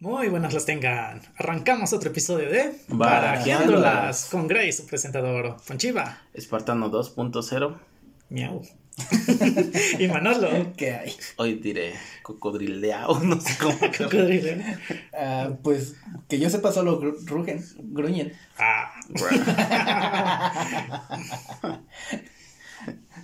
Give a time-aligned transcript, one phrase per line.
[0.00, 1.20] Muy buenas las tengan.
[1.36, 4.28] Arrancamos otro episodio de Barajeándolas.
[4.30, 7.76] con Grace, su presentador, Conchiva, Espartano 2.0.
[8.30, 8.62] Miau.
[9.98, 10.72] y Manolo.
[10.76, 11.14] ¿Qué hay?
[11.36, 13.78] Hoy diré cocodrileado, no sé cómo.
[13.98, 14.62] Cocodrilo.
[15.12, 15.96] Ah, pues
[16.28, 18.32] que yo sepa solo gru- rugen, gruñen.
[18.58, 18.92] Ah,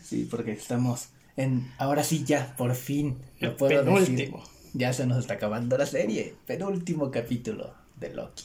[0.03, 1.73] Sí, porque estamos en.
[1.79, 3.19] Ahora sí, ya, por fin.
[3.41, 4.33] Lo puedo decir.
[4.77, 6.35] Ya se nos está acabando la serie.
[6.47, 8.45] Penúltimo capítulo de Loki.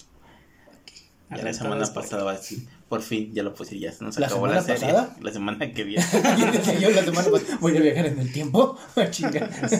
[1.30, 4.18] Ya la semana pasada va a decir, por fin, ya lo puse, ya se nos
[4.18, 4.82] ¿La acabó la serie.
[4.82, 5.14] pasada?
[5.22, 6.06] La semana que viene.
[6.80, 8.78] yo la semana pasada voy a viajar en el tiempo.
[8.96, 9.26] Así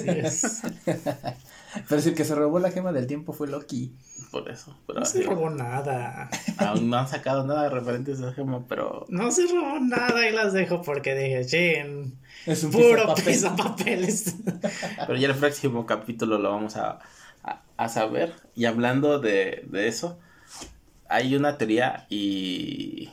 [0.08, 0.62] es.
[1.88, 3.96] Pero si el que se robó la gema del tiempo fue Loki.
[4.32, 4.78] Por eso.
[4.88, 6.30] Pero No se robó nada.
[6.58, 10.32] aún no han sacado nada referente a esa gema, pero No se robó nada y
[10.34, 13.26] las dejo porque dije, chin, Es un puro pisapapeles.
[13.26, 14.36] pisapapeles.
[15.08, 17.00] Pero ya el próximo capítulo lo vamos a,
[17.44, 18.34] a, a saber.
[18.56, 20.20] Y hablando de, de eso,
[21.10, 23.10] hay una teoría y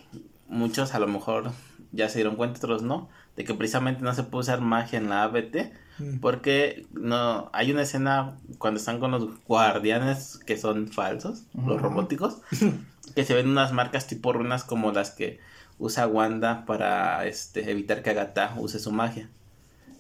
[0.49, 1.51] muchos a lo mejor
[1.93, 5.09] ya se dieron cuenta, otros no, de que precisamente no se puede usar magia en
[5.11, 5.73] la ABT.
[5.99, 6.19] Mm.
[6.21, 12.39] Porque no hay una escena cuando están con los guardianes que son falsos, los robóticos,
[13.15, 15.41] que se ven unas marcas tipo runas como las que
[15.79, 19.29] usa Wanda para este evitar que Agatha use su magia.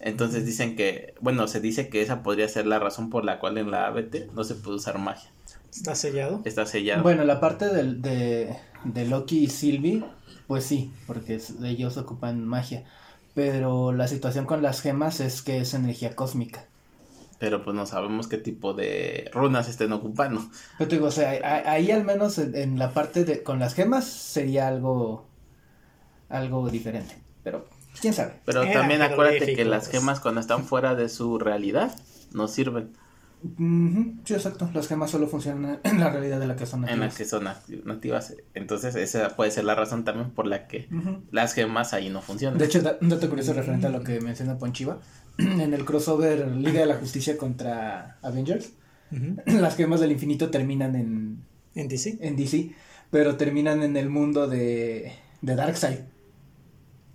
[0.00, 3.58] Entonces dicen que, bueno, se dice que esa podría ser la razón por la cual
[3.58, 5.28] en la ABT no se puede usar magia.
[5.74, 6.40] ¿Está sellado?
[6.44, 7.02] Está sellado.
[7.02, 8.54] Bueno, la parte del- de,
[8.84, 10.04] de Loki y Sylvie,
[10.46, 12.84] pues sí, porque ellos ocupan magia.
[13.38, 16.64] Pero la situación con las gemas es que es energía cósmica.
[17.38, 20.42] Pero pues no sabemos qué tipo de runas estén ocupando.
[20.76, 21.38] Pero te digo, o sea,
[21.70, 25.24] ahí al menos en, en la parte de con las gemas sería algo
[26.28, 27.14] algo diferente.
[27.44, 27.64] Pero
[28.00, 28.32] quién sabe.
[28.44, 31.96] Pero también acuérdate que las gemas cuando están fuera de su realidad
[32.32, 32.96] no sirven.
[34.24, 34.68] Sí, exacto.
[34.74, 37.16] Las gemas solo funcionan en la realidad de la que son en las nativas.
[37.16, 38.34] que son nati- nativas.
[38.54, 40.88] Entonces, esa puede ser la razón también por la que
[41.30, 42.58] las gemas ahí no funcionan.
[42.58, 44.98] De hecho, un dato curioso referente a lo que menciona Ponchiva.
[45.38, 48.72] En el crossover Liga de la Justicia contra Avengers,
[49.46, 51.44] las gemas del infinito terminan en,
[51.76, 52.18] En DC.
[52.20, 52.72] en DC,
[53.10, 55.98] pero terminan en el mundo de, de Darkseid.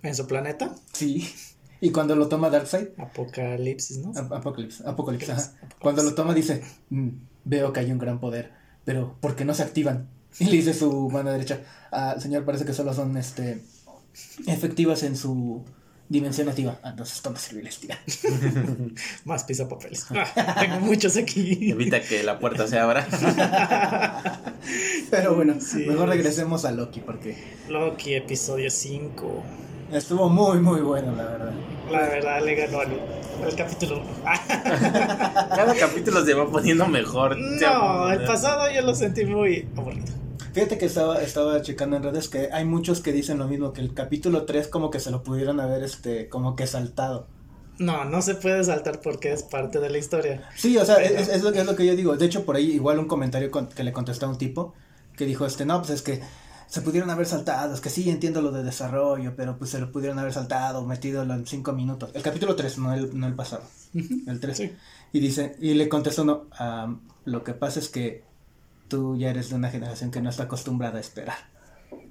[0.02, 0.74] En su planeta.
[0.92, 1.28] Sí.
[1.84, 4.12] Y cuando lo toma Darkseid, Apocalipsis, ¿no?
[4.18, 5.52] Ap- Apocalypse, Apocalypse, ajá.
[5.78, 7.08] Cuando lo toma dice, "Mm,
[7.44, 8.52] veo que hay un gran poder,
[8.86, 10.08] pero ¿por qué no se activan?
[10.40, 11.60] Y le dice su mano derecha,
[11.92, 13.62] ah, señor, parece que solo son este
[14.46, 15.62] efectivas en su
[16.08, 16.78] dimensión nativa.
[16.82, 17.98] Ah, entonces toma serviles, tira.
[19.26, 20.06] Más pisapapeles.
[20.36, 21.70] Ah, tengo muchos aquí.
[21.70, 23.06] Evita que la puerta se abra.
[25.10, 25.84] Pero bueno, Sí.
[25.86, 27.36] mejor regresemos a Loki porque
[27.68, 29.42] Loki, episodio 5.
[29.92, 31.52] estuvo muy, muy bueno, la verdad.
[31.90, 32.88] La verdad le ganó al,
[33.44, 34.06] al capítulo 1.
[35.56, 37.36] Cada capítulo se va poniendo mejor.
[37.38, 40.06] no, el pasado yo lo sentí muy aburrido.
[40.52, 43.80] Fíjate que estaba, estaba checando en redes que hay muchos que dicen lo mismo, que
[43.80, 47.26] el capítulo 3 como que se lo pudieron haber este, como que saltado.
[47.78, 50.48] No, no se puede saltar porque es parte de la historia.
[50.54, 52.16] Sí, o sea, es, es lo, es lo que yo digo.
[52.16, 54.74] De hecho, por ahí igual un comentario con- que le contestó a un tipo
[55.16, 56.20] que dijo, este, no, pues es que
[56.74, 59.92] se pudieron haber saltado, es que sí entiendo lo de desarrollo, pero pues se lo
[59.92, 62.10] pudieron haber saltado, metido en cinco minutos.
[62.14, 63.62] El capítulo 3, no el, no el pasado,
[63.94, 64.56] el 3.
[64.56, 64.72] Sí.
[65.12, 68.24] Y dice, y le contestó, no, am, lo que pasa es que
[68.88, 71.36] tú ya eres de una generación que no está acostumbrada a esperar,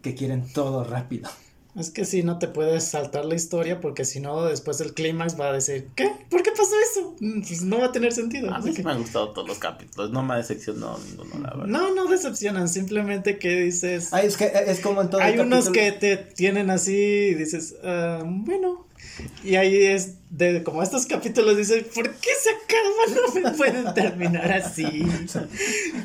[0.01, 1.29] que quieren todo rápido.
[1.75, 5.39] Es que si no te puedes saltar la historia porque si no después el clímax
[5.39, 6.11] va a decir, ¿qué?
[6.29, 7.15] ¿Por qué pasó eso?
[7.19, 8.53] Mm, Pues no va a tener sentido.
[8.53, 10.11] A mí sí que- me han gustado todos los capítulos.
[10.11, 11.65] No me ha decepcionado ninguno, la verdad.
[11.65, 14.09] No, no decepcionan, simplemente que dices...
[14.13, 16.95] Ay, es que es como en todo Hay el unos capítulo- que te tienen así
[16.95, 18.85] y dices, ah, bueno.
[19.43, 23.43] Y ahí es de como estos capítulos dices, ¿por qué se acaban?
[23.43, 25.03] No me pueden terminar así.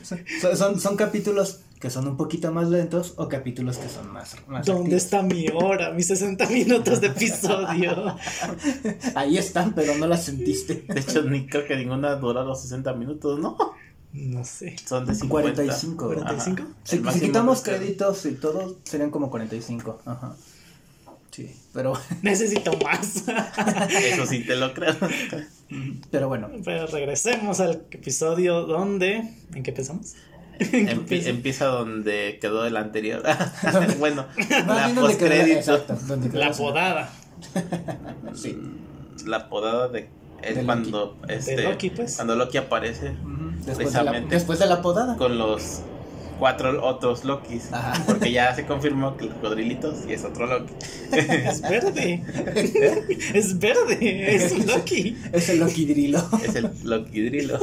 [0.02, 4.36] Son, son, son capítulos que son un poquito más lentos o capítulos que son más,
[4.48, 5.04] más ¿Dónde activos.
[5.04, 5.90] está mi hora?
[5.92, 8.16] Mis 60 minutos de episodio.
[9.14, 10.84] Ahí están, pero no las sentiste.
[10.88, 13.56] De hecho, ni creo que ninguna dura los 60 minutos, ¿no?
[14.12, 14.76] No sé.
[14.84, 15.54] Son de 50.
[15.54, 16.12] 45.
[16.12, 16.36] Ajá.
[16.36, 16.66] ¿45?
[16.90, 20.00] El Si, quitamos créditos y todo, serían como 45.
[20.04, 20.34] Ajá.
[21.30, 21.92] Sí, pero,
[22.22, 23.24] Necesito más.
[23.90, 24.96] Eso sí te lo creo.
[26.10, 26.50] pero bueno.
[26.64, 29.22] Pero regresemos al episodio donde...
[29.54, 30.14] ¿En qué empezamos?
[30.70, 31.26] ¿En qué Empie- empezamos?
[31.26, 33.22] empieza donde quedó el anterior.
[33.98, 34.26] bueno,
[34.66, 35.84] la postcrédito.
[36.32, 37.10] La la- podada
[38.34, 38.58] Sí.
[39.26, 40.08] La podada de.
[40.42, 41.16] Es De cuando.
[41.28, 42.14] Este, Loki, pues.
[42.16, 44.34] Cuando Loki aparece Ujú, Después de, la, Precisamente.
[44.34, 45.16] después de la podada.
[45.16, 45.80] con los.
[46.38, 47.72] Cuatro otros Lokis.
[47.72, 48.02] Ajá.
[48.06, 50.72] Porque ya se confirmó que el cocodrilito sí es otro Loki.
[51.12, 52.22] Es verde.
[53.34, 54.34] es verde.
[54.34, 55.16] Es Loki.
[55.32, 56.22] Es el Loki Drilo.
[56.44, 57.58] Es el Loki Drilo.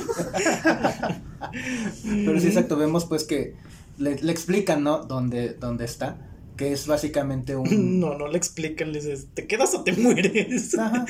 [2.04, 3.56] Pero sí, exacto, vemos pues que
[3.98, 5.00] le, le explican, ¿no?
[5.00, 6.18] Dónde, dónde está,
[6.58, 8.00] que es básicamente un...
[8.00, 10.78] No, no le explican, le dices, ¿te quedas o te mueres?
[10.78, 11.06] Ajá.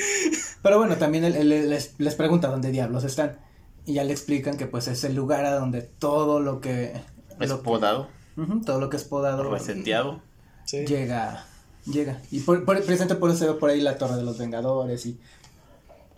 [0.62, 3.38] Pero bueno, también él, él les, les pregunta dónde diablos están.
[3.86, 6.94] Y ya le explican que pues es el lugar a donde todo lo que...
[7.40, 10.22] Es lo que- podado, Ujú, todo lo que es podado reseteado.
[10.66, 10.86] Sí.
[10.86, 11.46] llega,
[11.86, 12.22] llega.
[12.32, 15.06] Y por, por, precisamente por eso se ve por ahí la Torre de los Vengadores
[15.06, 15.20] y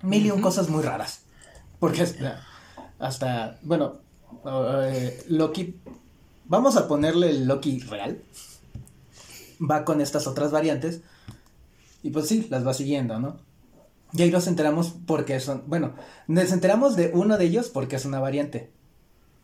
[0.02, 1.22] mil y un cosas muy raras.
[1.80, 2.44] Porque hasta,
[3.00, 3.98] hasta bueno,
[4.46, 5.80] eh, Loki,
[6.46, 8.22] vamos a ponerle el Loki real.
[9.60, 11.02] Va con estas otras variantes
[12.04, 13.38] y pues sí, las va siguiendo, ¿no?
[14.13, 15.94] Y ahí nos enteramos porque son, bueno,
[16.28, 18.72] nos enteramos de uno de ellos porque es una variante,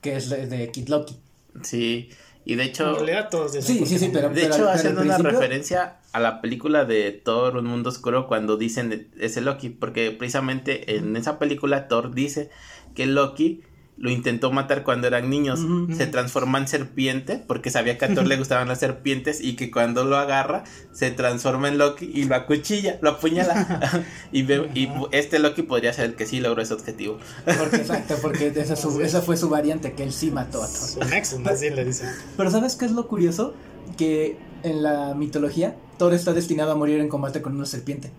[0.02, 1.20] que es de, de Kid Loki.
[1.62, 2.10] Sí,
[2.46, 4.94] y de En hecho, realidad todos dicen Sí, sí, sí, pero- de hecho pero hacen
[4.94, 9.42] una principio- referencia a la película de Thor, Un Mundo Oscuro, cuando dicen de- ese
[9.42, 12.50] Loki, porque precisamente en esa película Thor dice
[12.96, 13.62] que Loki
[13.96, 15.60] lo intentó matar cuando eran niños,
[15.96, 19.70] se transforma en serpiente, porque sabía que a Thor le gustaban las serpientes y que
[19.72, 24.04] cuando lo agarra se transforma en Loki y lo acuchilla, lo apuñala.
[24.32, 27.20] y, ve- y este Loki podría ser el que sí logró ese objetivo.
[27.58, 31.08] Porque, exacto, porque esa, su- esa fue su variante, que él sí mató a Thor.
[31.10, 32.10] Nexus, así le dicen.
[32.36, 33.54] Pero ¿sabes qué es lo curioso?
[33.98, 38.12] Que en la mitología, Thor está destinado a morir en combate con una serpiente.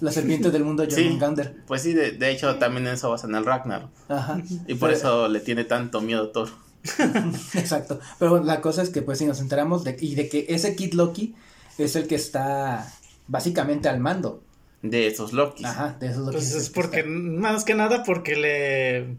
[0.00, 1.02] La serpiente del mundo Sí.
[1.02, 1.54] Jormungandr.
[1.66, 3.88] Pues sí, de, de hecho también en eso basa en el Ragnar.
[4.08, 4.40] Ajá.
[4.66, 6.48] Y por Pero- eso le tiene tanto miedo a Thor.
[7.54, 8.00] Exacto.
[8.18, 10.74] Pero bueno, la cosa es que pues sí nos enteramos de, y de que ese
[10.76, 11.34] Kid Loki
[11.78, 12.90] es el que está
[13.28, 14.42] básicamente al mando.
[14.82, 15.66] De esos Lokis.
[15.66, 16.36] Ajá, de esos Loki.
[16.38, 19.16] Pues es porque, más que nada porque le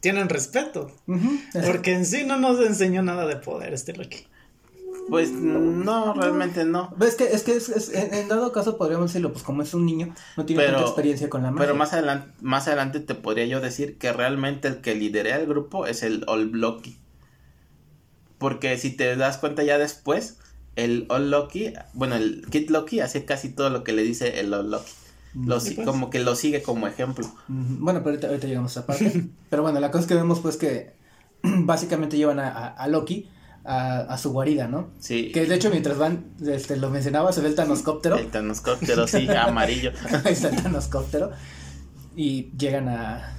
[0.00, 0.90] tienen respeto.
[1.66, 4.26] Porque en sí no nos enseñó nada de poder este Loki.
[5.08, 6.94] Pues no, realmente no.
[7.00, 9.74] Es que, es que es, es- en, en dado caso podríamos decirlo, pues como es
[9.74, 11.66] un niño, no tiene Pero- tanta experiencia con la magia.
[11.66, 15.46] Pero más adelante, más adelante te podría yo decir que realmente el que lidera el
[15.46, 16.96] grupo es el All Loki.
[18.38, 20.38] Porque si te das cuenta ya después,
[20.76, 24.54] el All Loki, bueno, el Kid Loki hace casi todo lo que le dice el
[24.54, 24.92] All Loki.
[25.34, 25.86] Lo Sí, si- pues.
[25.86, 27.24] Como que lo sigue como ejemplo.
[27.26, 27.34] Ujú,
[27.80, 29.28] Bueno, pero ahorita, ahorita llegamos a esa parte.
[29.50, 30.92] pero bueno, la cosa es que vemos pues que
[31.42, 33.28] básicamente llevan a, a- a Loki
[33.70, 34.88] a, a su guarida, ¿no?
[34.98, 35.30] Sí.
[35.32, 38.16] Que de hecho mientras van, este, lo mencionaba, se ve el tanoscóptero.
[38.16, 39.92] El Thanoscóptero, sí, amarillo.
[40.24, 41.30] Ahí está el tanoscóptero.
[42.16, 43.34] Y llegan a...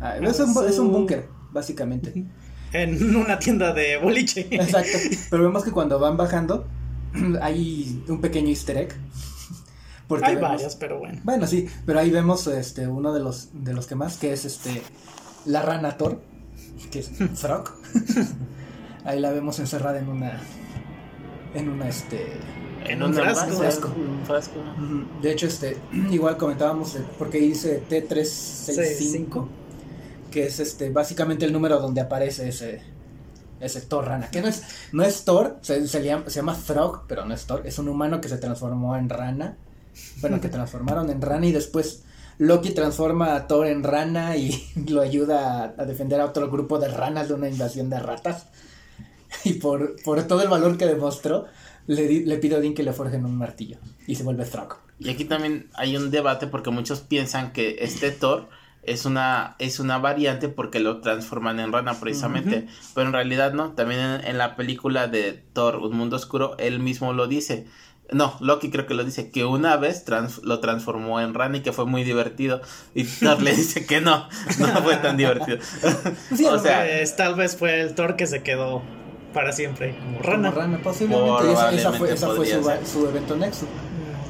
[0.00, 2.12] a- es, un, es un búnker, básicamente.
[2.74, 4.46] En una tienda de boliche.
[4.50, 4.96] Exacto.
[5.30, 6.66] Pero vemos que cuando van bajando
[7.42, 8.94] hay un pequeño easter egg.
[10.08, 11.20] Porque Hay vemos- varios, pero bueno.
[11.22, 14.46] Bueno, sí, pero ahí vemos este uno de los de los que más que es
[14.46, 14.82] este
[15.44, 16.20] la rana Thor,
[16.90, 17.70] que es Frog.
[19.04, 20.40] ahí la vemos encerrada en una
[21.54, 22.38] en una este
[22.86, 23.52] En un frasco.
[23.56, 23.88] frasco.
[23.96, 24.58] Un frasco.
[24.60, 25.76] ujú, de hecho este
[26.10, 29.46] igual comentábamos porque dice T365
[30.30, 32.82] que es este básicamente el número donde aparece ese
[33.60, 37.04] ese Thor rana, que no es no es Thor, se, se llama, se llama Frog,
[37.06, 39.56] pero no es Thor, es un humano que se transformó en rana.
[40.20, 42.02] Bueno, que transformaron en rana y después
[42.38, 44.50] Loki transforma a Thor en rana y
[44.88, 48.46] lo ayuda a, a defender a otro grupo de ranas de una invasión de ratas.
[49.44, 51.46] Y por, por todo el valor que demostró,
[51.86, 54.76] le, di- le pide a Odín que le forjen un martillo y se vuelve Frog.
[54.98, 58.48] Y aquí también hay un debate porque muchos piensan que este Thor
[58.84, 62.66] es una, es una variante porque lo transforman en rana precisamente.
[62.94, 63.72] Pero en realidad no.
[63.72, 67.66] También en, en la película de Thor, Un Mundo Oscuro, él mismo lo dice.
[68.12, 71.60] No, Loki creo que lo dice, que una vez trans- lo transformó en rana y
[71.62, 72.60] que fue muy divertido.
[72.94, 74.28] Y Thor le dice que no,
[74.58, 75.58] no fue tan divertido.
[76.36, 78.82] Sí, o sea, Pues, tal vez fue el Thor que se quedó
[79.32, 80.50] para siempre como Como rana.
[80.50, 81.48] rana, posiblemente.
[81.48, 83.68] y esa, esa fue, Probablemente esa fue su, evento Nexus.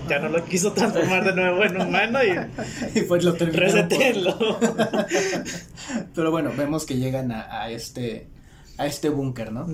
[0.09, 4.37] Ya no lo quiso transformar de nuevo en humano y Y pues lo por- resetéenlo.
[6.15, 8.29] Pero bueno, vemos que llegan a, a este
[8.79, 9.67] a este búnker, ¿no?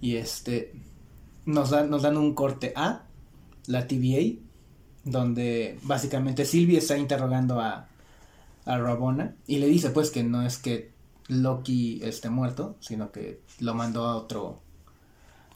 [0.00, 0.72] Y este
[1.46, 3.02] nos dan, nos dan un corte a
[3.66, 4.40] la TVA,
[5.04, 7.86] donde básicamente Sylvie está interrogando a,
[8.64, 10.90] a Rabona y le dice pues que no es que
[11.28, 14.60] Loki esté muerto, sino que lo mandó a otro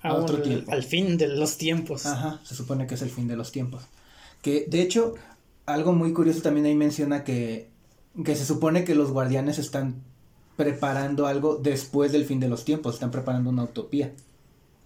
[0.03, 0.73] a otro tiempo.
[0.73, 2.07] Al fin de los tiempos.
[2.07, 3.83] Ajá, se supone que es el fin de los tiempos.
[4.43, 5.15] Que de hecho,
[5.67, 7.71] algo muy curioso también ahí menciona que,
[8.25, 10.03] que se supone que los guardianes están
[10.57, 14.13] preparando algo después del fin de los tiempos, están preparando una utopía.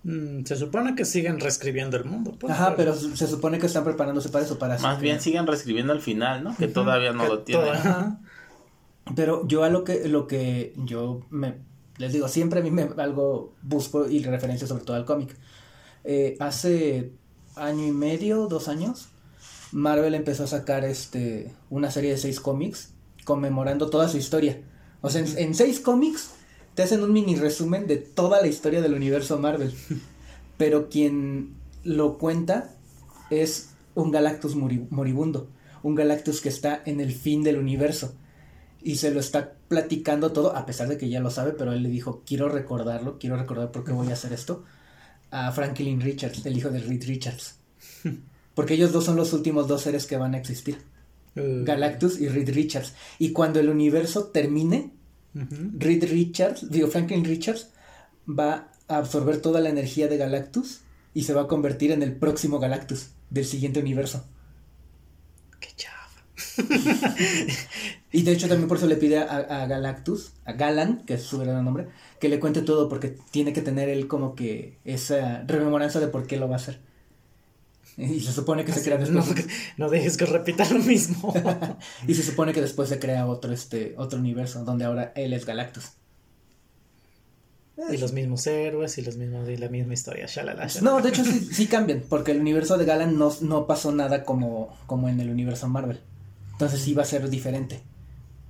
[0.05, 2.35] Mm, se supone que siguen reescribiendo el mundo.
[2.39, 5.47] pues, Ajá, pero se se supone que están preparándose para eso, para más bien siguen
[5.47, 6.57] reescribiendo al final, ¿no?
[6.57, 7.69] Que todavía no que lo tienen.
[7.69, 8.21] ajá.
[9.17, 11.55] Pero yo a lo que lo que yo me
[11.99, 15.37] les digo, siempre a mí me algo busco y referencia sobre todo al cómic.
[16.05, 17.13] Eh, hace
[17.57, 19.09] año y medio, dos años,
[19.73, 22.93] Marvel empezó a sacar este una serie de seis cómics
[23.25, 24.61] conmemorando toda su historia.
[25.01, 26.31] O sea, en, en seis cómics
[26.75, 29.75] te hacen un mini resumen de toda la historia del universo Marvel.
[30.59, 31.55] Pero quien
[31.85, 32.75] lo cuenta
[33.31, 35.49] es un Galactus mori- moribundo.
[35.83, 38.15] Un Galactus que está en el fin del universo.
[38.85, 41.83] Y se lo está platicando todo, a pesar de que ya lo sabe, pero él
[41.83, 44.65] le dijo, quiero recordarlo, quiero recordar por qué voy a hacer esto.
[45.31, 47.57] A Franklin Richards, el hijo de Reed Richards.
[48.55, 50.79] Porque ellos dos son los últimos dos seres que van a existir.
[51.37, 52.93] Uh, Galactus y Reed Richards.
[53.19, 54.93] Y cuando el universo termine.
[55.35, 57.71] Reed Richards, digo Franklin Richards,
[58.29, 60.83] va a absorber toda la energía de Galactus
[61.15, 64.27] y se va a convertir en el próximo Galactus del siguiente universo.
[65.59, 66.23] Qué chafa.
[68.13, 71.23] Y de hecho también por eso le pide a, a Galactus, a Galan, que es
[71.23, 71.89] su verdadero nombre,
[72.21, 76.27] que le cuente todo porque tiene que tener él como que esa rememoranza de por
[76.27, 76.79] qué lo va a hacer.
[77.97, 79.47] Y se supone que se crea no, después.
[79.77, 81.33] no dejes que repita lo mismo.
[82.07, 85.47] Y se supone que después se crea otro este otro universo donde ahora él es
[85.47, 85.93] Galactus.
[87.91, 90.27] y los mismos héroes y los mismos y la misma historia.
[90.27, 90.97] Shalala, shalala.
[90.97, 94.25] No, de hecho sí, sí cambian, porque el universo de Galan no, no pasó nada
[94.25, 96.01] como, como en el universo Marvel.
[96.53, 97.83] Entonces sí va a ser diferente.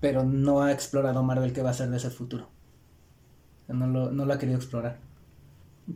[0.03, 2.51] Pero no ha explorado Marvel qué va a ser de ese futuro.
[3.69, 4.99] No lo, no lo ha querido explorar.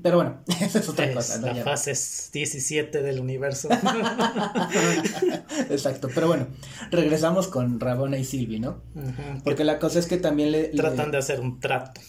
[0.03, 1.39] Pero bueno, esa es otra Es cosa.
[1.39, 1.49] ¿no?
[1.49, 1.93] la fase
[2.33, 3.69] 17 del universo.
[5.71, 6.47] Exacto, pero bueno,
[6.93, 8.81] regresamos con Rabona y Sylvie, ¿no?
[9.43, 10.69] Porque la cosa es que también le...
[10.69, 12.01] tratan de hacer un trato.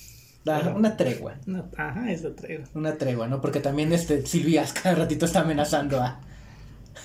[0.46, 1.40] da una tregua.
[1.48, 2.66] No, ajá, eso traigo.
[2.76, 3.42] Una tregua, ¿no?
[3.42, 6.22] Porque también este Silvia cada ratito está amenazando a,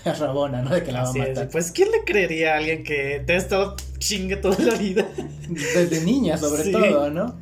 [0.11, 0.71] a Rabona, ¿no?
[0.71, 1.49] De que la va a es, matar.
[1.50, 5.06] Pues, ¿quién le creería a alguien que te ha estado chingue toda la vida?
[5.49, 6.73] Desde niña, sobre Sí.
[6.73, 7.37] todo, ¿no?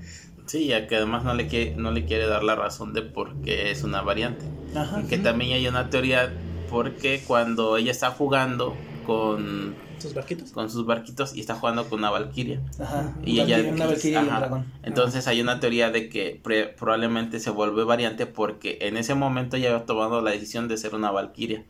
[0.47, 3.37] Sí, ya que además no le, quiere, no le quiere dar la razón de por
[3.43, 4.45] qué es una variante.
[4.75, 5.03] Ajá.
[5.09, 6.33] Que también hay una teoría
[6.69, 8.77] porque cuando ella está jugando
[9.07, 10.51] con, Sus barquitos.
[10.51, 12.61] con sus barquitos y está jugando con una valquiria.
[12.81, 13.15] Ajá.
[13.25, 14.73] Y ella, una Valkyria y un dragón.
[14.83, 19.57] Entonces hay una teoría de que pre- probablemente se vuelve variante porque en ese momento
[19.57, 21.65] ella había tomado la decisión de ser una valquiria.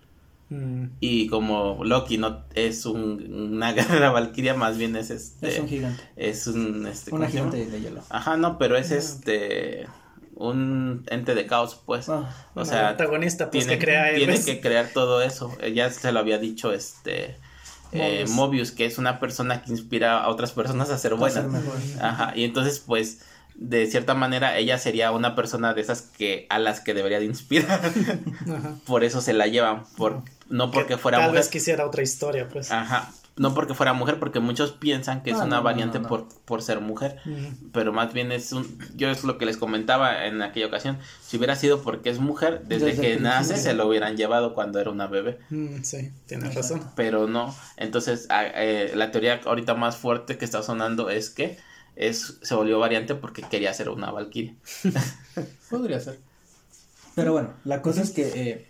[0.50, 5.48] Mm, Y como Loki no es un- una guerrera valquiria, más bien es este.
[5.48, 6.02] Es un gigante.
[6.16, 8.02] es un, este, gigante de hielo.
[8.10, 8.96] Ajá, no, pero es Ah.
[8.96, 9.86] este.
[10.34, 12.08] Un ente de caos, pues.
[12.08, 15.54] Ah, o sea, antagonista, pues tiene, que crea tiene que crear todo eso.
[15.60, 17.36] Ella se lo había dicho este.
[17.92, 18.30] eh, Mobius.
[18.30, 21.44] Mobius, que es una persona que inspira a otras personas a ser buenas.
[22.00, 23.20] Ajá, y entonces pues
[23.60, 27.26] de cierta manera ella sería una persona de esas que a las que debería de
[27.26, 27.80] inspirar.
[28.50, 28.76] Ajá.
[28.86, 31.40] por eso se la llevan, por no porque Que fuera Tal mujer.
[31.42, 32.72] vez quisiera otra historia, pues.
[32.72, 36.26] Ajá, no porque fuera mujer, porque muchos piensan que es una no, variante no, por
[36.44, 37.18] por ser mujer,
[37.72, 41.36] pero más bien es un yo es lo que les comentaba en aquella ocasión, si
[41.36, 44.90] hubiera sido porque es mujer, desde, Desde que nace se lo hubieran llevado cuando era
[44.90, 45.38] una bebé.
[45.50, 46.82] mm, sí, tienes razón.
[46.96, 47.54] pero no.
[47.76, 51.58] Entonces, a- eh, la teoría ahorita más fuerte que está sonando es que
[51.96, 54.54] es, se volvió variante porque quería ser una valquiria.
[55.70, 56.18] Podría ser.
[57.14, 58.22] Pero bueno, la cosa es que.
[58.34, 58.66] eh,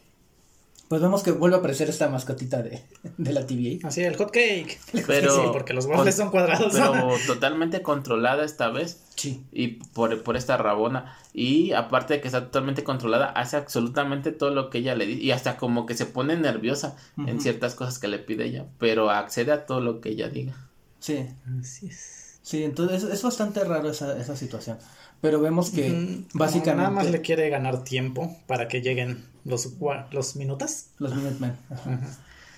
[0.88, 2.82] pues vemos que vuelve a aparecer esta mascotita de,
[3.16, 3.86] de la TVA.
[3.86, 4.80] Así, el hot cake.
[5.06, 6.72] Pero, sí, porque los waffles son cuadrados.
[6.72, 9.44] Pero totalmente controlada esta vez Sí.
[9.52, 11.16] y por, por esta rabona.
[11.32, 15.22] Y aparte de que está totalmente controlada, hace absolutamente todo lo que ella le dice.
[15.22, 18.66] Y hasta como que se pone nerviosa en ciertas cosas que le pide ella.
[18.80, 20.56] Pero accede a todo lo que ella diga.
[20.98, 21.24] Sí.
[21.60, 22.19] Así es.
[22.50, 24.76] Sí, entonces es bastante raro esa, esa situación.
[25.20, 26.76] Pero vemos que Mm, básicamente.
[26.82, 29.68] Nada más le quiere ganar tiempo para que lleguen los,
[30.10, 30.86] los minutos.
[30.98, 31.52] Los Minutemen.
[31.70, 31.92] ajá.
[31.94, 32.16] Ajá.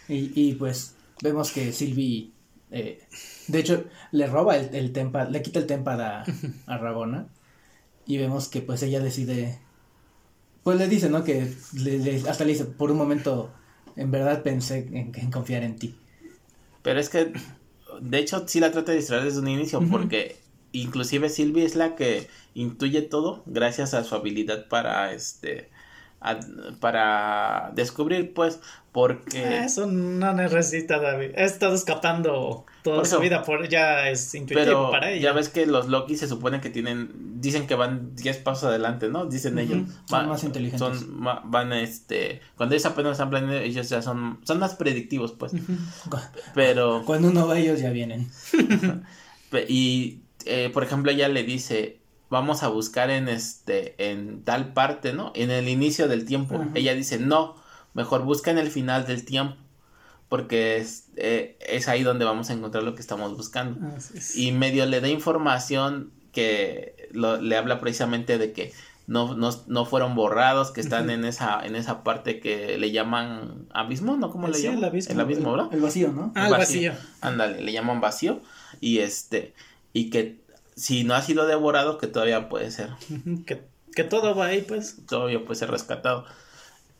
[0.09, 2.31] Y, y pues vemos que Sylvie.
[2.71, 3.03] eh,
[3.49, 6.25] de hecho, le roba el, el tempa, le quita el tempa a,
[6.67, 7.27] a Rabona.
[8.07, 9.59] Y vemos que pues ella decide.
[10.63, 11.23] Pues le dice, ¿no?
[11.23, 13.53] Que le- le- hasta le dice, por un momento,
[13.97, 15.95] en verdad pensé en, en confiar en ti.
[16.83, 17.33] Pero es que,
[18.03, 20.37] de hecho, sí la trata de distraer desde un inicio, porque
[20.73, 25.71] inclusive Sylvie es la que intuye todo gracias a su habilidad para, este,
[26.23, 26.41] a-
[26.81, 28.61] para descubrir, pues,
[28.93, 29.65] porque...
[29.65, 31.31] Eso no necesita David.
[31.37, 33.21] He estado escapando toda Por su eso.
[33.23, 35.23] vida, por ya es intuitivo Pero para ella.
[35.23, 39.09] ya ves que los Loki se supone que tienen, dicen que van 10 pasos adelante,
[39.09, 39.27] ¿no?
[39.27, 39.89] Dicen ellos.
[40.09, 40.81] son más inteligentes.
[40.81, 45.53] Son, van, este, cuando ellos apenas están planeando, ellos ya son, son más predictivos, pues.
[46.55, 47.03] Pero...
[47.07, 48.29] Cuando uno va, ellos ya vienen.
[49.69, 51.99] Y, eh, por ejemplo, ella le dice,
[52.33, 55.33] vamos a buscar en este, en tal parte, ¿no?
[55.35, 56.65] En el inicio del tiempo.
[56.75, 57.57] Ella dice, no,
[57.95, 59.57] mejor busca en el final del tiempo,
[60.29, 63.79] porque es, eh, es ahí donde vamos a encontrar lo que estamos buscando.
[64.15, 64.35] Es.
[64.37, 68.73] Y medio le da información que lo- le habla precisamente de que
[69.07, 73.67] no, no, no fueron borrados, que están en esa en esa parte que le llaman
[73.75, 74.31] abismo, ¿no?
[74.31, 74.85] ¿Cómo le Sí, el llaman?
[74.87, 75.13] abismo.
[75.13, 75.69] El abismo, ¿verdad?
[75.75, 76.33] El vacío, ¿no?
[76.35, 76.93] Ah, el vacío.
[77.21, 78.41] Ándale, le llaman vacío
[78.81, 79.53] y este
[79.93, 80.41] y que
[80.77, 82.91] si no ha sido devorado que todavía puede ser
[83.47, 83.63] Que,
[83.95, 84.97] que todo va ahí, pues.
[85.09, 86.25] todavía puede ser rescatado.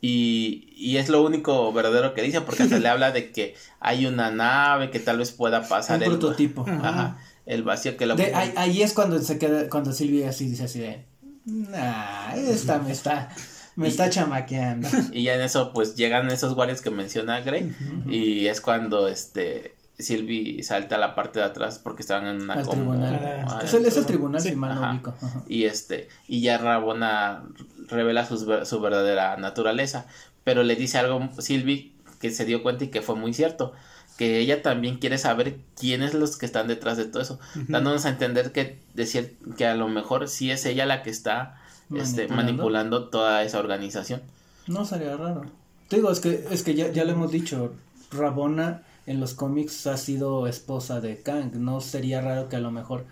[0.01, 4.05] Y, y es lo único verdadero que dice, porque hasta le habla de que hay
[4.05, 6.65] una nave que tal vez pueda pasar Un el, prototipo.
[6.67, 10.47] ajá, el vacío que lo De- ahí, ahí es cuando se queda, cuando Silvia así
[10.49, 11.05] dice así de,
[11.45, 13.29] nah, esta me está,
[13.77, 14.89] me está chamaqueando.
[15.13, 17.73] Y ya en eso, pues llegan esos guardias que menciona Grey.
[18.09, 22.55] Y es cuando este Sylvie salta a la parte de atrás porque estaban en una
[22.55, 23.45] Al como- tribunal.
[23.47, 24.49] ah, Es el, es el tribunal, Sí.
[24.49, 24.93] si mal no Ajá.
[24.93, 25.13] ubico.
[25.21, 25.43] Ajá.
[25.47, 27.43] Y este, y ya Rabona
[27.87, 30.05] revela ver- su verdadera naturaleza.
[30.43, 33.73] Pero le dice algo Sylvie que se dio cuenta y que fue muy cierto.
[34.17, 37.39] Que ella también quiere saber quiénes los que están detrás de todo eso.
[37.67, 41.55] Dándonos a entender que decir que a lo mejor sí es ella la que está
[41.95, 42.35] este, Manipulando.
[42.35, 44.21] manipulando toda esa organización.
[44.67, 45.45] No sería raro.
[45.87, 47.73] Te digo, es que, es que ya, ya lo hemos dicho,
[48.11, 51.53] Rabona en los cómics ha sido esposa de Kang.
[51.55, 53.05] No sería raro que a lo mejor,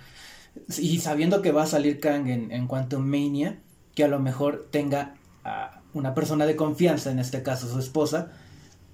[0.78, 3.60] y sabiendo que va a salir Kang en, en Quantum Mania,
[3.96, 8.32] que a lo mejor tenga a una persona de confianza, en este caso su esposa,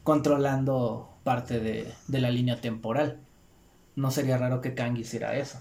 [0.03, 3.19] controlando parte de, de la línea temporal.
[3.95, 5.59] No sería raro que Kang hiciera eso.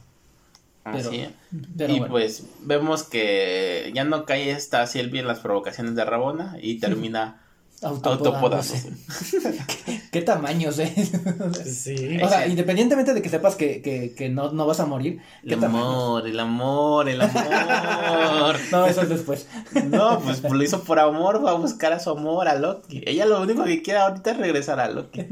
[0.85, 1.31] Pero- Así es.
[1.77, 2.13] Pero y bueno.
[2.13, 7.43] pues vemos que ya no cae esta Sylvie en las provocaciones de Rabona y termina
[7.83, 8.89] Autopodándose.
[8.89, 10.01] autopodándose.
[10.11, 10.93] ¿Qué tamaños, eh?
[11.65, 12.19] Sí.
[12.23, 15.51] O sea, independientemente de que sepas que, que, que no, no vas a morir, El
[15.51, 15.87] ¿qué tamaños?
[15.87, 18.57] amor, el amor, el amor.
[18.73, 19.47] No, eso es después.
[19.91, 23.03] No, pues lo hizo por amor, va a buscar a su amor, a Loki.
[23.07, 25.23] Ella lo único que quiere ahorita es regresar a Loki.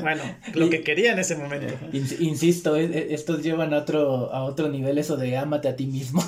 [0.00, 0.22] Bueno,
[0.54, 1.74] lo que quería en ese momento.
[1.92, 5.76] Ins- insisto, eh, eh, estos llevan a otro, a otro nivel eso de ámate a
[5.76, 6.24] ti mismo.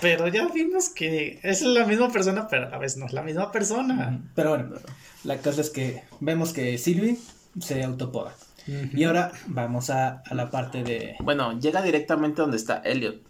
[0.00, 3.22] Pero ya vimos que es la misma persona, pero a la vez no es la
[3.22, 3.99] misma persona.
[4.34, 4.76] Pero bueno,
[5.24, 7.18] la cosa es que vemos que Sylvie
[7.60, 8.34] se autopoda.
[8.66, 11.16] Y ahora vamos a, a la parte de...
[11.20, 13.20] Bueno, llega directamente donde está Elliot.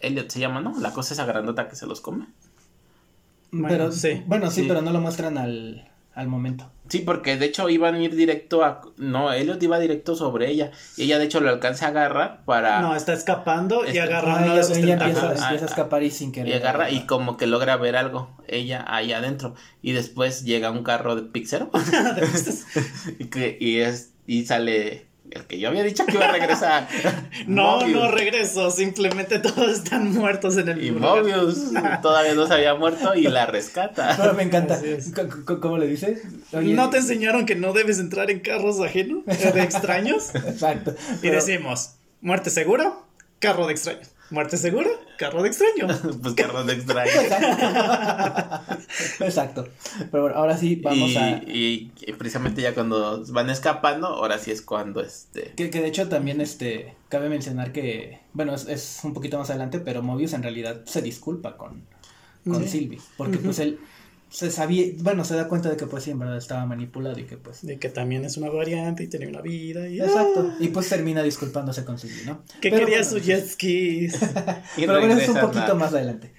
[0.00, 0.78] Elliot se llama, ¿no?
[0.78, 2.26] La cosa esa grandota que se los come.
[3.50, 4.22] Bueno, pero, sí.
[4.26, 4.68] Bueno, sí, Sí.
[4.68, 5.89] pero no lo muestran al,
[6.20, 6.70] al momento.
[6.88, 8.80] Sí, porque de hecho iban a ir directo a...
[8.96, 10.72] No, Elliot iba directo sobre ella.
[10.96, 12.80] Y ella de hecho lo alcanza a agarrar para...
[12.80, 15.40] No, está escapando y agarra Ah, de ella, sus ella empieza, tentáculos.
[15.40, 15.70] Ah, empieza a ah.
[15.70, 16.48] escapar y sin querer.
[16.48, 19.54] Y agarra y como que logra ver algo, ella ahí adentro.
[19.82, 21.70] Y después llega un carro de Pixero.
[23.20, 26.88] y, que, y, es, y sale el que yo había dicho que iba a regresar.
[27.46, 27.92] No, Mobius.
[27.96, 31.22] no regreso, simplemente todos están muertos en el Y lugar.
[31.22, 31.70] Mobius
[32.02, 34.14] todavía no se había muerto y la rescata.
[34.18, 34.80] Pero me encanta.
[35.60, 36.20] ¿Cómo le dice?
[36.52, 40.34] Oye, ¿No te enseñaron que no debes entrar en carros ajenos eh, de extraños?
[40.34, 40.94] Exacto.
[41.22, 42.94] Y decimos, muerte segura,
[43.38, 44.10] carro de extraños.
[44.30, 44.88] Muerte segura,
[45.18, 46.00] carro de extraños.
[46.22, 47.10] pues carros de extraño.
[49.20, 49.68] Exacto.
[50.10, 51.30] Pero bueno, ahora sí vamos y, a.
[51.46, 55.52] y- y precisamente ya cuando van escapando, ahora sí es cuando este.
[55.56, 59.50] Que, que de hecho también este cabe mencionar que, bueno, es, es un poquito más
[59.50, 61.84] adelante, pero Mobius en realidad se disculpa con,
[62.44, 62.68] con Sí.
[62.68, 63.78] Sylvie, porque pues él
[64.30, 67.24] se sabía, bueno, se da cuenta de que pues sí, en verdad estaba manipulado y
[67.24, 67.66] que pues...
[67.66, 69.88] De que también es una variante y tiene una vida.
[69.88, 72.42] Y, Exacto, y pues termina disculpándose con Sylvie, ¿no?
[72.60, 74.14] Que Pero quería bueno, su jet skis.
[74.76, 76.32] y Pero bueno, es un poquito a- más adelante.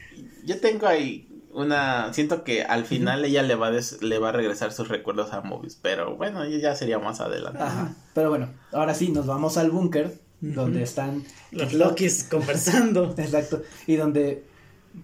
[0.45, 2.13] Yo tengo ahí una.
[2.13, 5.33] Siento que al final ella le va, a des- le va a regresar sus recuerdos
[5.33, 7.61] a Mobius, pero bueno, ya sería más adelante.
[7.61, 7.93] Ajá.
[8.15, 11.23] Pero bueno, ahora sí, nos vamos al búnker, donde están...
[11.51, 13.13] Los Lokis conversando.
[13.17, 14.43] Exacto, y donde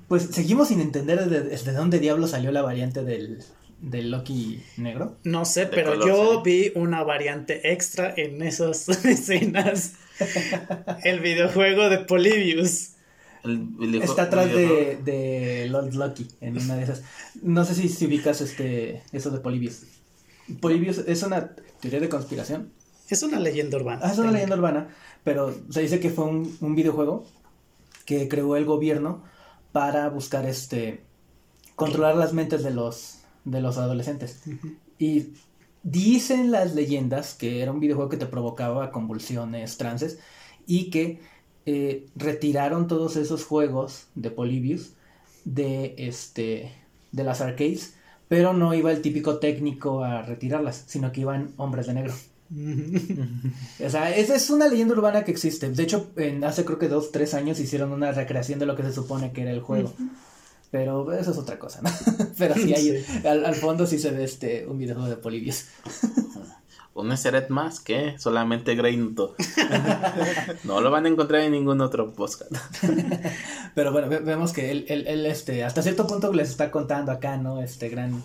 [0.08, 3.40] pues seguimos sin entender desde, desde dónde diablo salió la variante del,
[3.82, 5.18] del Loki negro.
[5.24, 6.50] No sé, De pero color, yo sí.
[6.50, 9.94] vi una variante extra en esas escenas.
[11.04, 12.92] El videojuego de Polybius.
[13.44, 17.04] El- el- Está atrás de, de Lord Loki en una de esas.
[17.42, 19.84] No sé si, si ubicas este eso de Polybius.
[20.60, 22.72] Polybius es una teoría de conspiración.
[23.10, 24.02] Es una leyenda urbana.
[24.04, 24.90] Ah, es una leyenda urbana,
[25.24, 27.26] pero se dice que fue un, un videojuego
[28.06, 29.24] que creó el gobierno
[29.78, 31.04] para buscar este
[31.76, 34.42] controlar las mentes de los de los adolescentes.
[34.98, 35.34] Y
[35.84, 40.18] dicen las leyendas que era un videojuego que te provocaba convulsiones, trances
[40.66, 41.22] y que
[41.68, 44.94] eh, retiraron todos esos juegos de Polybius
[45.46, 46.72] de este
[47.12, 51.86] de las arcades, pero no iba el típico técnico a retirarlas, sino que iban hombres
[51.86, 52.16] de negro.
[53.86, 55.70] O sea, esa es una leyenda urbana que existe.
[55.70, 58.84] De hecho, en, hace creo que dos, tres años hicieron una recreación de lo que
[58.84, 59.94] se supone que era el juego.
[60.72, 61.90] Pero eso es otra cosa, ¿no?
[62.38, 65.66] Pero sí, hay, Al, al fondo sí se ve este un videojuego de Polybius.
[66.94, 69.36] un Seret más que solamente Greynuto.
[70.64, 72.52] no lo van a encontrar en ningún otro podcast.
[73.76, 77.12] Pero bueno, ve- vemos que él, él, él, este, hasta cierto punto les está contando
[77.12, 77.62] acá, ¿no?
[77.62, 78.24] Este gran,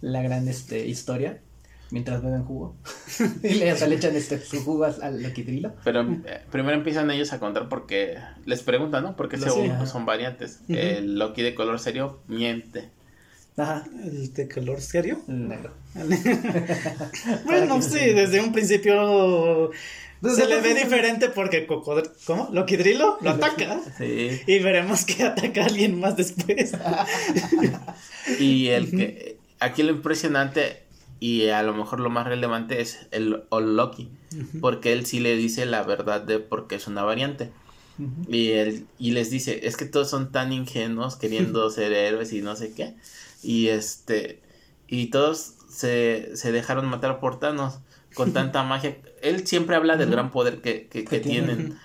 [0.00, 1.40] la gran, este, historia,
[1.90, 2.76] mientras beben jugo.
[3.42, 5.72] y le, o sea, le echan este, su jugo al, loquidrilo.
[5.84, 9.16] Pero eh, primero empiezan ellos a contar porque les preguntan, ¿no?
[9.16, 9.86] Porque según ajá.
[9.86, 10.60] son variantes.
[10.68, 12.90] El Loki de color serio miente.
[13.56, 15.20] Ajá, ¿El de color serio?
[15.26, 15.72] negro.
[17.44, 19.70] Bueno, sí, desde un principio
[20.20, 22.48] Desde se le el- ve diferente porque Cocodrilo, ¿cómo?
[22.52, 23.80] Loquidrilo lo ataca.
[23.96, 24.40] Sí.
[24.46, 26.72] Y veremos que ataca a alguien más después.
[28.40, 30.83] Y el que aquí lo impresionante
[31.24, 34.10] y a lo mejor lo más relevante es el All Loki,
[34.60, 37.50] porque él sí le dice la verdad de por qué es una variante.
[38.28, 42.42] Y él y les dice, es que todos son tan ingenuos queriendo ser héroes y
[42.42, 42.94] no sé qué.
[43.42, 44.42] Y este
[44.86, 47.78] y todos se, se dejaron matar por Thanos
[48.14, 48.98] con tanta magia.
[49.22, 51.78] Él siempre habla del gran poder que, que, tienen.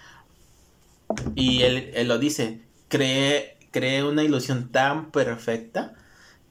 [1.36, 5.95] Y él, él lo dice, cree, cree una ilusión tan perfecta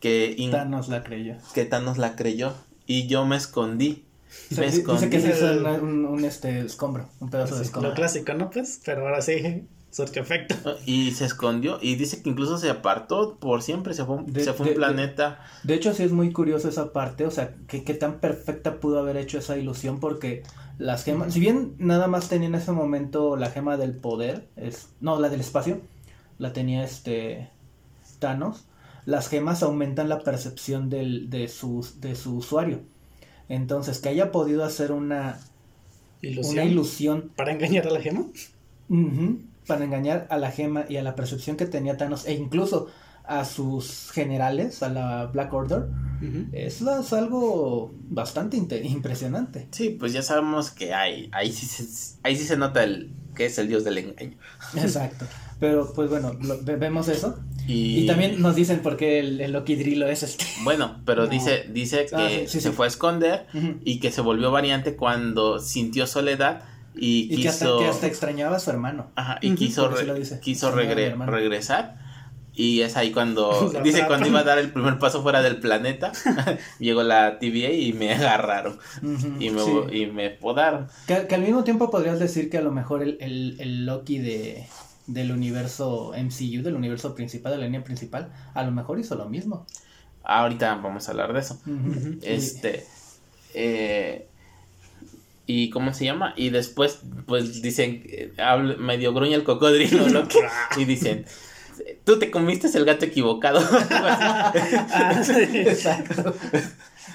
[0.00, 1.36] que, in- Thanos la creyó.
[1.52, 2.54] que Thanos la creyó.
[2.88, 4.04] Y yo me escondí.
[4.56, 5.20] Me dice que escondí.
[5.20, 7.90] se hizo un, un, un, este, escombro, un pedazo de escombro.
[7.90, 8.50] lo clásico, ¿no?
[8.50, 10.54] Pues, pero ahora sí, surge efecto.
[10.86, 11.78] Y se escondió.
[11.80, 13.94] Y dice que incluso se apartó por siempre.
[13.94, 15.40] Se fue, De- se fue de- un planeta.
[15.62, 18.98] De hecho, sí es muy curioso esa parte, o sea, que, que tan perfecta pudo
[18.98, 20.42] haber hecho esa ilusión, porque
[20.78, 24.88] las gemas, si bien nada más tenía en ese momento la gema del poder, es,
[25.00, 25.80] no, la del espacio,
[26.38, 27.50] la tenía este
[28.18, 28.64] Thanos,
[29.08, 32.80] las gemas aumentan la percepción del, de, su, de su usuario.
[33.48, 35.40] Entonces, que haya podido hacer una,
[36.20, 36.52] Ilusión.
[36.52, 38.26] una ilusión Para engañar a la gema.
[39.66, 42.88] Para engañar a la gema y a la percepción que tenía Thanos e incluso
[43.24, 45.86] a sus generales, a la Black Order,
[46.52, 49.68] eso es algo bastante impresionante.
[49.70, 53.46] Sí, pues ya sabemos que hay, ahí sí se, ahí sí se nota el que
[53.46, 54.36] es el dios del engaño.
[54.76, 55.26] Exacto.
[55.60, 57.38] Pero pues bueno, lo- vemos eso.
[57.68, 60.44] Y, Y también nos dicen por qué el, el Loki Drilo es este.
[60.64, 61.28] Bueno, pero No.
[61.28, 62.74] dice, dice que Ah, sí, sí, se sí.
[62.74, 63.46] fue a esconder
[63.84, 66.62] y que se volvió variante cuando sintió soledad
[66.96, 69.10] y, Y que hasta, quiso que hasta extrañaba a su hermano.
[69.14, 71.96] ajá, y quiso, re- quiso regre- regresar
[72.54, 74.08] y es ahí cuando La dice atrapan.
[74.08, 76.10] cuando iba a dar el primer paso fuera del planeta
[76.80, 78.78] llegó la TVA y me agarraron
[79.38, 79.70] y me, sí.
[79.92, 83.16] y me podaron Que, que al mismo tiempo podrías decir que a lo mejor el,
[83.20, 84.66] el, el Loki de,
[85.08, 89.28] del universo MCU, del universo principal, de la línea principal, a lo mejor hizo lo
[89.28, 89.66] mismo.
[90.22, 91.60] ahorita vamos a hablar de eso
[92.22, 92.84] Este.
[93.54, 94.26] eh,
[95.46, 98.32] y cómo se llama y después pues dicen eh,
[98.78, 100.28] medio gruñe el cocodrilo ¿no?
[100.76, 101.24] y dicen
[102.04, 103.60] tú te comiste el gato equivocado
[104.00, 105.32] Ah, sí.
[105.54, 106.34] Exacto.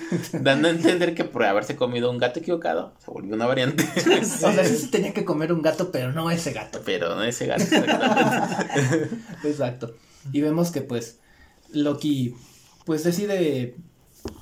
[0.34, 3.84] dando a entender que por haberse comido un gato equivocado se volvió una variante
[4.22, 6.82] O sea, sí se tenía que comer un gato, pero no ese gato.
[6.86, 7.64] pero no ese gato.
[9.44, 9.96] Exacto.
[10.32, 11.20] Y vemos que pues
[11.72, 12.36] Loki
[12.86, 13.76] pues decide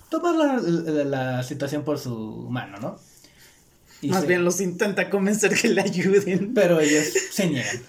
[0.09, 2.99] tomar la, la- la situación por su mano, ¿no?
[4.01, 6.53] Y Más se- bien los intenta convencer que le ayuden.
[6.55, 7.81] Pero ellos se niegan.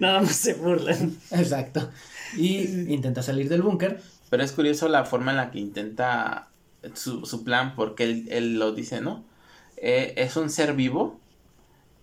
[0.00, 1.16] Nada más se burlan.
[1.30, 1.90] Exacto.
[2.36, 2.58] Y
[2.92, 4.02] intenta salir del búnker.
[4.28, 6.48] pero es curioso la forma en la que intenta
[6.94, 9.24] su, su plan porque él, él lo dice no
[9.76, 11.20] Eh, es un ser vivo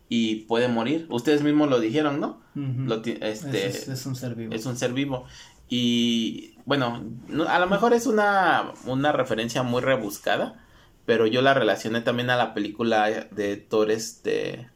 [0.07, 2.41] y puede morir ustedes mismos lo dijeron no.
[2.55, 4.53] Lo este, es, un ser vivo.
[4.53, 5.25] es un ser vivo.
[5.67, 10.63] Y bueno, no- a lo mejor es una, una referencia muy rebuscada,
[11.05, 14.69] pero yo la relacioné también a la película de Thor, este,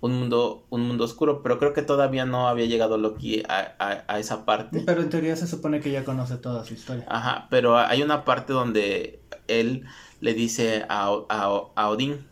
[0.00, 4.04] un mundo, un mundo oscuro, pero creo que todavía no había llegado Loki a, a-
[4.08, 4.80] a esa parte.
[4.86, 7.04] Pero en teoría se supone que ya conoce toda su historia.
[7.08, 9.84] Ajá, pero hay una parte donde él
[10.20, 12.26] le dice a, a, a Odín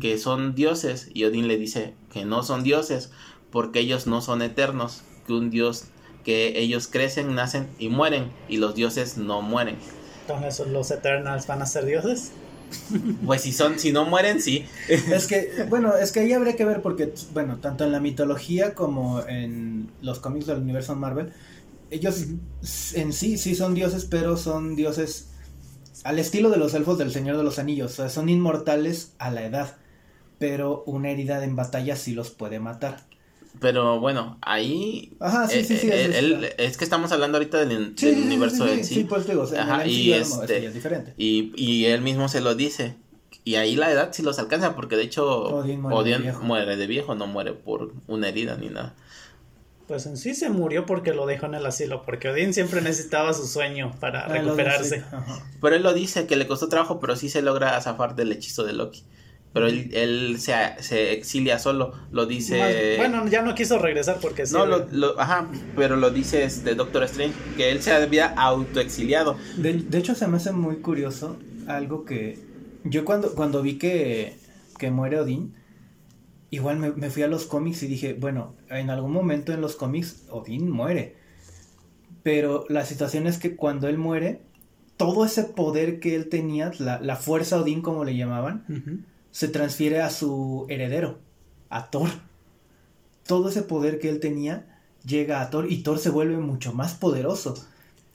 [0.00, 3.10] que son dioses y Odín le dice que no son dioses
[3.50, 5.86] porque ellos no son eternos, que un dios
[6.24, 9.76] que ellos crecen, nacen y mueren y los dioses no mueren.
[10.28, 12.32] Entonces los Eternals van a ser dioses.
[13.26, 14.66] Pues si son si no mueren sí.
[14.88, 18.74] Es que, bueno, es que ahí habría que ver porque, bueno, tanto en la mitología
[18.74, 21.32] como en los cómics del universo Marvel,
[21.90, 22.26] ellos
[22.94, 25.28] en sí sí son dioses, pero son dioses
[26.04, 29.30] al estilo de los elfos del Señor de los Anillos, o sea, son inmortales a
[29.30, 29.76] la edad,
[30.38, 33.09] pero una herida en batalla sí los puede matar.
[33.58, 35.88] Pero bueno, ahí Ajá, sí, eh, sí, sí.
[35.90, 38.72] eh, es, él- es que estamos hablando ahorita del, sí, del sí, sí, universo sí,
[38.72, 39.04] en sí, sí.
[39.04, 41.14] pues digo, o sea, en Ajá, el y no, este- es, diferente.
[41.18, 42.96] Y, y él mismo se lo dice.
[43.44, 46.42] Y ahí la edad sí los alcanza, porque de hecho Odín muere de Odín viejo.
[46.44, 48.94] muere de viejo, no muere por una herida ni nada.
[49.86, 53.34] Pues en sí se murió porque lo dejó en el asilo, porque Odín siempre necesitaba
[53.34, 55.02] su sueño para Ah, recuperarse.
[55.60, 58.62] Pero él lo dice, que le costó trabajo, pero sí se logra zafar del hechizo
[58.64, 59.02] de Loki.
[59.52, 62.58] Pero él, él se, se exilia solo, lo dice...
[62.58, 64.52] Más- bueno, ya no quiso regresar porque sí.
[64.54, 69.36] no, lo, lo- ajá, pero lo dice este Doctor Strange, que él se había autoexiliado.
[69.56, 71.36] De, de hecho, se me hace muy curioso
[71.66, 72.38] algo que
[72.84, 74.36] yo cuando, cuando vi que,
[74.78, 75.54] que muere Odín,
[76.50, 79.74] igual me, me fui a los cómics y dije, bueno, en algún momento en los
[79.74, 81.16] cómics Odín muere.
[82.22, 84.42] Pero la situación es que cuando él muere,
[84.96, 88.98] todo ese poder que él tenía, la, la fuerza Odín como le llamaban, Ujú.
[89.30, 91.18] Se transfiere a su heredero,
[91.68, 92.10] a Thor.
[93.26, 96.94] Todo ese poder que él tenía llega a Thor y Thor se vuelve mucho más
[96.94, 97.54] poderoso.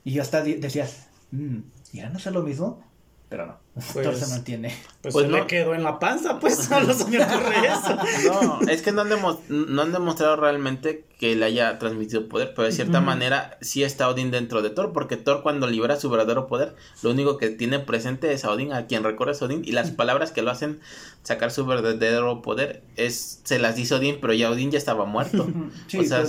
[0.04, 0.88] Y yo hasta decía,
[1.32, 1.60] "Mm,
[1.94, 2.84] ¿irán a hacer lo mismo?
[3.30, 4.74] Pero no, Pues- Thor se mantiene.
[5.02, 5.38] Pues, Pues se no.
[5.40, 8.32] le quedó en la panza, pues solo se me ocurre eso.
[8.32, 12.54] No, es que no han, demo- no han demostrado realmente que le haya transmitido poder,
[12.56, 16.10] pero de cierta manera sí está Odín dentro de Thor, porque Thor cuando libera su
[16.10, 19.62] verdadero poder, lo único que tiene presente es a Odín, a quien recorre es Odín,
[19.64, 20.82] y las palabras que lo hacen
[21.24, 25.48] sacar su verdadero poder es se las dice Odín, pero ya Odín ya estaba muerto.
[25.88, 26.24] Sí, o sea,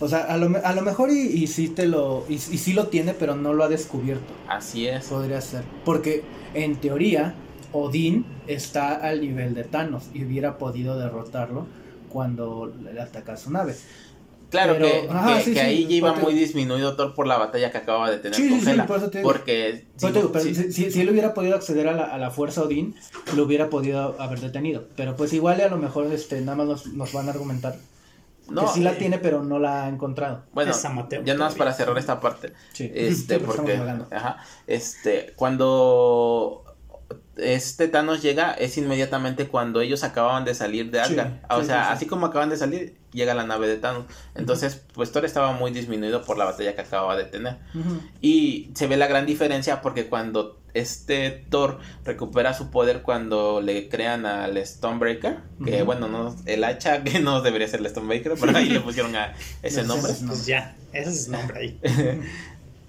[0.00, 2.72] o sea, a lo, a lo mejor y, y sí te lo, y, y sí
[2.74, 4.32] lo tiene, pero no lo ha descubierto.
[4.48, 5.06] así es.
[5.06, 5.62] Podría ser.
[5.84, 6.22] Porque
[6.54, 7.34] en teoría,
[7.72, 11.66] Odín está al nivel de Thanos y hubiera podido derrotarlo
[12.08, 13.74] cuando le ataca su nave.
[14.48, 17.26] Claro Pero- que, ajá, que- sí, que sí, ahí ya iba muy disminuido Thor por
[17.26, 19.30] la batalla que acababa de tener Sí, con Hela, por eso te digo.
[19.30, 22.04] porque sí, te digo, pero sí, si, si- si él hubiera podido acceder a la,
[22.04, 22.94] a la fuerza Odín,
[23.34, 24.84] lo hubiera podido haber detenido.
[24.94, 27.76] Pero pues igual a lo mejor este, nada más nos, nos van a argumentar
[28.48, 30.44] no, que sí la eh, tiene, pero no la ha encontrado.
[30.52, 32.52] Bueno, Es amateur ya nada más para cerrar esta parte.
[32.72, 36.62] Sí, Este, Sí, porque porque, ajá, este, cuando
[37.36, 41.32] este Thanos llega, es inmediatamente cuando ellos acababan de salir de Sí, Asgard.
[41.50, 41.92] o sí, sea, sí, sí.
[41.94, 44.06] así como acaban de salir, llega la nave de Thanos.
[44.34, 47.58] Entonces, pues Thor estaba muy disminuido por la batalla que acababa de tener.
[48.22, 53.88] Y se ve la gran diferencia porque cuando este Thor recupera su poder cuando le
[53.88, 58.56] crean al Stonebreaker, que bueno, no, el hacha que no debería ser el Stonebreaker, pero
[58.56, 60.12] ahí le pusieron a ese nombre.
[60.26, 61.80] Pues ya, ese es el nombre ahí.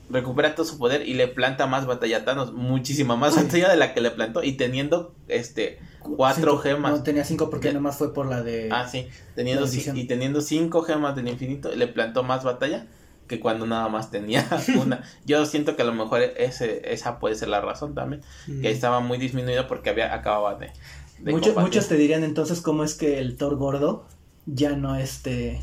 [0.09, 3.75] recupera todo su poder y le planta más batalla a Thanos, muchísima más batalla de
[3.75, 6.91] la que le plantó y teniendo este cuatro Cinco- gemas.
[6.93, 8.69] No, tenía cinco porque nomás fue por la de...
[8.71, 12.85] Ah, sí, teniendo y teniendo cinco gemas del infinito le plantó más batalla
[13.27, 14.47] que cuando nada más tenía
[14.81, 15.03] una.
[15.25, 18.21] Yo siento que a lo mejor ese esa puede ser la razón también,
[18.61, 20.71] que estaba muy disminuido porque había acababa de,
[21.19, 24.05] de Muchos, te dirían entonces cómo es que el Thor gordo
[24.45, 25.59] ya no este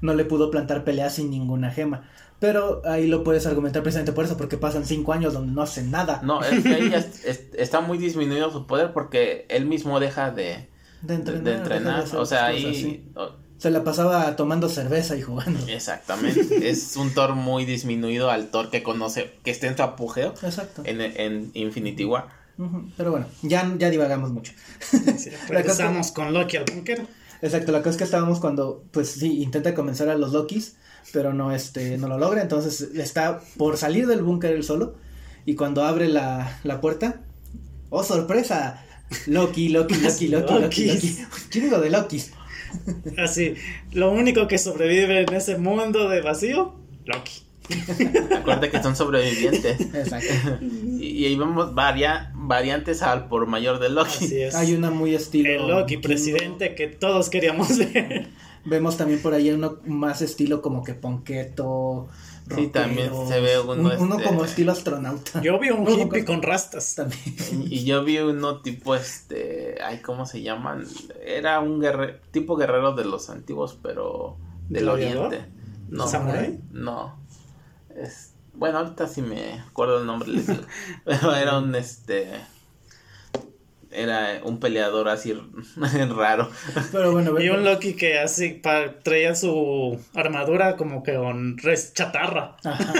[0.00, 2.08] no le pudo plantar pelea sin ninguna gema.
[2.38, 5.90] Pero ahí lo puedes argumentar precisamente por eso, porque pasan cinco años donde no hacen
[5.90, 6.20] nada.
[6.22, 10.30] No, es que ahí es- es- está muy disminuido su poder porque él mismo deja
[10.32, 10.68] de,
[11.00, 11.14] de
[11.54, 12.04] entrenar.
[12.04, 13.04] de O sea, cosas, ahí sí.
[13.58, 15.60] Se la pasaba tomando cerveza y jugando.
[15.68, 16.68] Exactamente.
[16.70, 20.82] es un Thor muy disminuido al Thor que conoce, que está en su apogeo Exacto.
[20.84, 22.28] en, en Infinity War.
[22.96, 24.52] Pero bueno, ya, ya divagamos mucho.
[24.80, 27.06] Sí, regresamos con Loki al búnker.
[27.42, 30.76] Exacto, la cosa es que estábamos cuando, pues sí, intenta convencer a los Lokis,
[31.12, 34.94] pero no, este, no lo logra, entonces está por salir del búnker él solo,
[35.44, 37.20] y cuando abre la, la puerta,
[37.90, 38.82] ¡oh, sorpresa!
[39.26, 40.86] Loki, Loki, Loki, Loki, Loki.
[40.86, 41.18] Loki,
[41.50, 42.32] chingo de Lokis.
[43.18, 43.54] Así,
[43.92, 47.42] lo único que sobrevive en ese mundo de vacío, Loki.
[48.36, 49.80] Acuérdate que son sobrevivientes.
[49.80, 50.58] Exacto.
[50.98, 54.24] Y, y ahí vemos varia, variantes al por mayor de Loki.
[54.24, 54.54] Así es.
[54.54, 55.50] Hay una muy estilo.
[55.50, 58.28] El Loki presidente que todos queríamos ver.
[58.64, 62.08] Vemos también por ahí uno más estilo como que ponqueto.
[62.54, 65.40] Sí, también se ve uno, un- uno este- como estilo astronauta.
[65.42, 66.94] Yo vi un Uno hippie con- con rastas.
[66.94, 67.20] También.
[67.68, 70.84] Y yo vi uno tipo este, ay, ¿cómo se llaman?
[71.24, 74.36] Era un guerrero, tipo guerrero de los antiguos, pero
[74.68, 75.26] del ¿Gladiador?
[75.26, 75.50] oriente.
[75.88, 76.06] No,
[76.72, 77.18] no.
[77.96, 80.28] Es, bueno, ahorita sí me acuerdo el nombre.
[81.04, 82.30] Pero era un este
[83.96, 85.32] era un peleador así
[86.16, 86.50] raro.
[86.92, 91.92] Pero bueno, Y un Loki que así pa- traía su armadura como que con res
[91.94, 92.56] chatarra.
[92.64, 92.92] Ajá.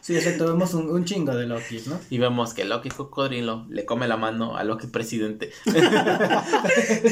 [0.00, 1.98] Sí, exacto, vemos un, un chingo de Lokis, ¿no?
[2.10, 5.50] Y vemos que Loki Cocodrilo le come la mano a Loki Presidente.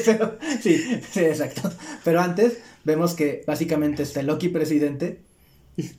[0.05, 1.71] Pero- sí, sí, exacto.
[2.05, 5.21] Pero antes vemos que básicamente este Loki presidente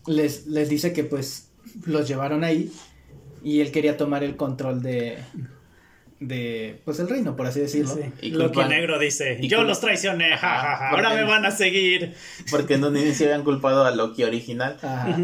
[0.08, 1.48] les, les dice que pues
[1.86, 2.72] los llevaron ahí
[3.44, 5.18] y él quería tomar el control de,
[6.28, 7.94] de pues el reino, por así decirlo.
[7.96, 8.02] Sí.
[8.22, 11.16] Y Loki culpan- negro dice, y yo cul- los traicioné, ja, ja, ja, ¿por ahora
[11.22, 12.14] me van a seguir.
[12.52, 14.78] Porque en un inicio habían culpado a Loki original.
[14.82, 15.18] Ajá.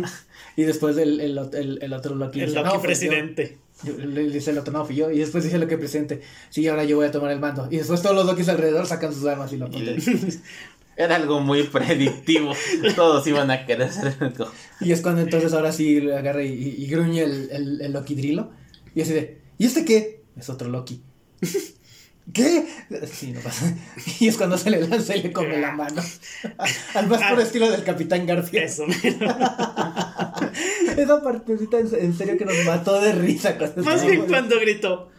[0.56, 2.82] Y después el, el, el- el otro Loki El dice, Loki "No, yo".
[2.82, 3.58] presidente.
[3.84, 5.10] Yo- Le le dice el otro, no, fui yo.
[5.10, 7.68] Y después dice Loki presidente, sí, ahora yo voy a tomar el mando.
[7.72, 9.96] Y después todos los Lokis alrededor sacan sus armas y lo apuntan.
[10.98, 12.52] Era algo muy predictivo.
[12.98, 14.52] Todos iban a querer ser algo.
[14.82, 18.16] Y es cuando entonces ahora sí agarra y, y- y gruñe el, el, el Loki
[18.16, 18.52] Drilo.
[18.96, 20.19] Y así de, ¿y este qué?
[20.39, 21.02] Es otro Loki.
[22.34, 22.65] ¿Qué?
[23.12, 23.73] Sí, no pasa.
[24.19, 26.02] Y es cuando se le lanza y le come la mano.
[26.93, 28.63] Al más puro estilo del Capitán García.
[28.63, 30.36] Eso, mira.
[30.97, 33.58] Esa partecita en serio que nos mató de risa.
[33.78, 35.10] Más bien cuando gritó.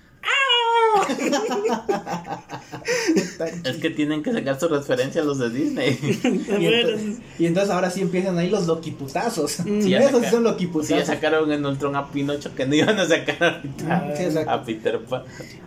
[3.64, 5.98] Es que tienen que sacar su referencia a los de Disney.
[6.60, 9.52] Y entonces, y entonces ahora sí empiezan ahí los loquiputazos.
[9.52, 11.06] Sí, ya Esos sí saca- son Sí, ya loquiputazos.
[11.06, 15.22] sacaron en Ultron a Pinocho que no iban a sacar ahorita Sí, a Peter Pan.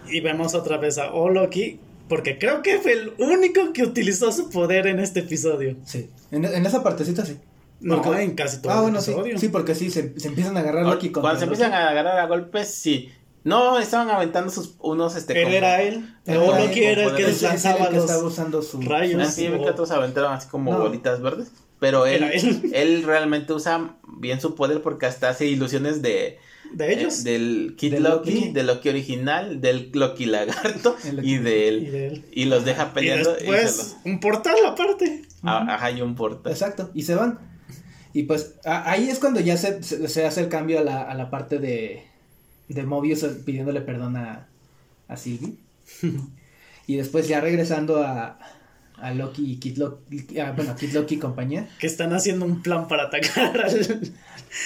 [0.09, 1.79] Y vemos otra vez a Oloki.
[2.09, 5.77] Porque creo que fue el único que utilizó su poder en este episodio.
[5.85, 7.37] Sí, en, en esa partecita sí.
[7.79, 9.11] No, Porque- en casi todo Ah, el bueno, sí.
[9.11, 9.39] episodio.
[9.39, 12.19] Sí, porque sí, se, se empiezan a agarrar Loki contra Cuando se empiezan a agarrar
[12.19, 13.09] a golpes, sí.
[13.43, 16.15] No, estaban aventando sus unos este Él como- era él.
[16.25, 19.21] Era Oloki él, era el que lanzaba los estaba usando su rayos.
[19.21, 20.79] Ah, sí, vi que o- otros aventaron así como No.
[20.79, 21.51] bolitas verdes.
[21.79, 22.71] Pero él, él.
[22.73, 26.39] él realmente usa bien su poder porque hasta hace ilusiones de,
[26.71, 27.19] de ellos.
[27.25, 28.51] eh, del Kid De Loki, Loki.
[28.53, 31.91] del Loki original, del Loki lagarto Loki- y de y él.
[31.91, 32.25] de él.
[32.31, 33.95] Y los deja peleando y, después, los.
[34.05, 35.23] un portal aparte.
[35.41, 36.49] Ah, Ajá, y un portal.
[36.53, 37.39] Exacto, y se van.
[38.13, 41.01] Y pues a- ahí es cuando ya se, se, se hace el cambio a la,
[41.01, 42.03] a la parte de,
[42.73, 44.47] de Mobius pidiéndole perdón a,
[45.07, 45.55] a Sylvie.
[46.87, 48.37] y después ya regresando a,
[48.97, 52.61] a Loki y Kid Loki, a, bueno, Kid Loki y compañía, Que están haciendo un
[52.61, 54.13] plan para atacar al-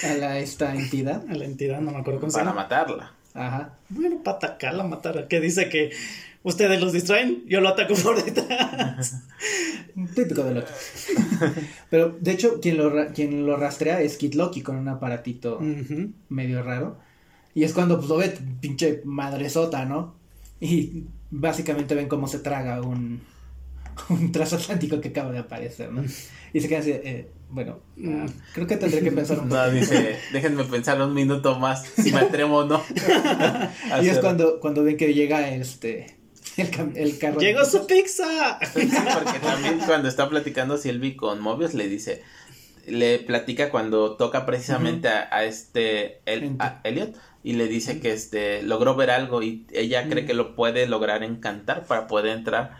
[0.04, 1.24] a la, esta entidad.
[1.28, 1.80] a la entidad.
[1.80, 2.62] No me acuerdo cómo se Para llama.
[2.62, 3.12] matarla.
[3.34, 3.74] Ajá.
[3.88, 5.28] Bueno, para atacarla, matarla.
[5.28, 5.90] Que dice que
[6.42, 9.22] ustedes los distraen, yo lo ataco por detrás.
[10.14, 10.72] Típico de Loki.
[11.90, 15.60] Pero de hecho, quien lo, ra- quien lo rastrea es Kid Loki con un aparatito
[16.28, 16.98] medio raro.
[17.58, 20.14] Y es cuando pues lo ve pinche madresota, ¿no?
[20.60, 23.20] Y básicamente ven cómo se traga un,
[24.10, 26.04] un transatlántico que acaba de aparecer, ¿no?
[26.52, 28.26] Y se quedan así, eh, bueno, Mm.
[28.54, 29.60] creo que tendré que pensar un poco.
[29.60, 32.80] No, dice, déjenme pensar un minuto más si me atrevo o no.
[34.00, 36.16] y es cuando, cuando ven que llega este
[36.56, 37.40] el, carro.
[37.40, 38.60] Llegó su pizza.
[38.72, 42.22] Sí, porque también cuando está platicando Sylvie con Mobius le dice,
[42.86, 47.16] le platica cuando toca precisamente a, a este el, a Elliot
[47.48, 51.22] y le dice que este logró ver algo y ella cree que lo puede lograr
[51.22, 52.76] encantar para poder entrar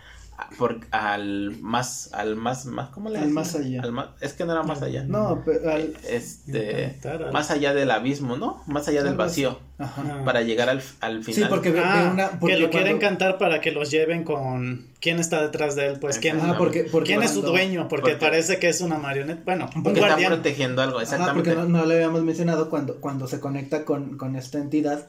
[0.56, 3.82] por, al más al más más ¿cómo le Al más allá.
[3.82, 5.02] Al más- es que no era más allá.
[5.04, 8.62] No, pero al- Este al- más allá del abismo, ¿no?
[8.66, 10.22] Más allá del vacío Ajá.
[10.24, 11.42] para llegar al, al final.
[11.42, 12.30] Sí, porque Ah, una.
[12.38, 15.86] Porque que lo quieren cuando- cantar para que los lleven con quién está detrás de
[15.88, 18.96] él, pues quién, porque, porque quién es su dueño, porque, porque- parece que es una
[18.98, 20.32] marioneta, bueno, un porque está guardián.
[20.34, 21.50] protegiendo algo, Ajá, exactamente.
[21.54, 25.06] porque no, no le habíamos mencionado cuando, cuando se conecta con, con esta entidad,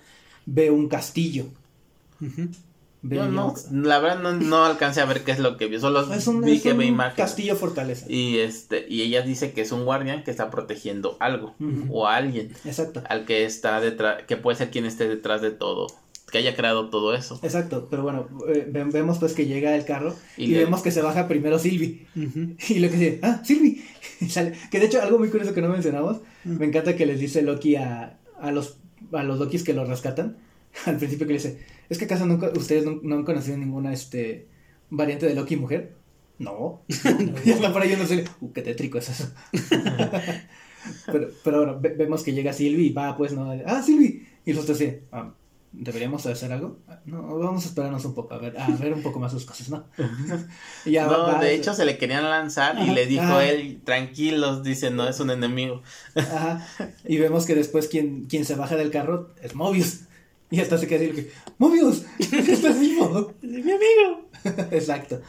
[0.47, 1.45] ve un castillo.
[2.19, 2.49] Ujú.
[3.01, 5.79] Ve Yo no, la verdad no, no alcancé a ver qué es lo que vio,
[5.79, 7.15] solo Es un, vi es que ve un imágenes.
[7.17, 8.05] castillo fortaleza.
[8.09, 11.85] Y este, y ella dice que es un guardián que está protegiendo algo Ujú.
[11.91, 13.01] o a alguien Exacto.
[13.07, 15.87] al que está detrás, que puede ser quien esté detrás de todo,
[16.29, 17.39] que haya creado todo eso.
[17.41, 20.81] Exacto, pero bueno, eh, ve- vemos pues que llega el carro y, Y le- vemos
[20.81, 22.05] que se baja primero Silvi.
[22.17, 22.55] Ujú.
[22.73, 23.81] Y lo que dice, ah, Silvi.
[24.29, 26.57] Sale- Que de hecho, algo muy curioso que no mencionamos, Mm.
[26.57, 28.75] me encanta que les dice Loki a, a los
[29.13, 30.35] a los Lokis que lo rescatan.
[30.85, 31.59] Al principio que le dice,
[31.89, 34.47] ¿es que acaso nunca, ustedes no, no han conocido ninguna este
[34.89, 35.95] variante de Loki mujer?
[36.37, 36.81] No.
[37.45, 39.31] y está por ahí no sé, uh, qué tétrico es eso.
[41.05, 44.25] pero, pero bueno, ve- vemos que llega Silvi y va pues, no, ah, Silvi.
[44.45, 45.33] Y los otros así, ah,
[45.71, 46.79] ¿deberíamos hacer algo?
[46.87, 49.45] "Ah, No, vamos a esperarnos un poco, a ver, a ver un poco más sus
[49.45, 49.85] cosas, ¿no?
[50.85, 53.81] y ya no, va- va- de hecho se le querían lanzar y le dijo él,
[53.83, 55.81] tranquilos, dice, no es un enemigo.
[56.15, 56.65] Ajá.
[57.05, 60.01] Y vemos que después quien, quien se baja del carro es Mobius.
[60.51, 62.03] Y hasta se queda así que, ¡Mobius!
[62.19, 63.33] ¡Estás vivo!
[63.41, 64.29] Mi amigo.
[64.71, 65.21] Exacto.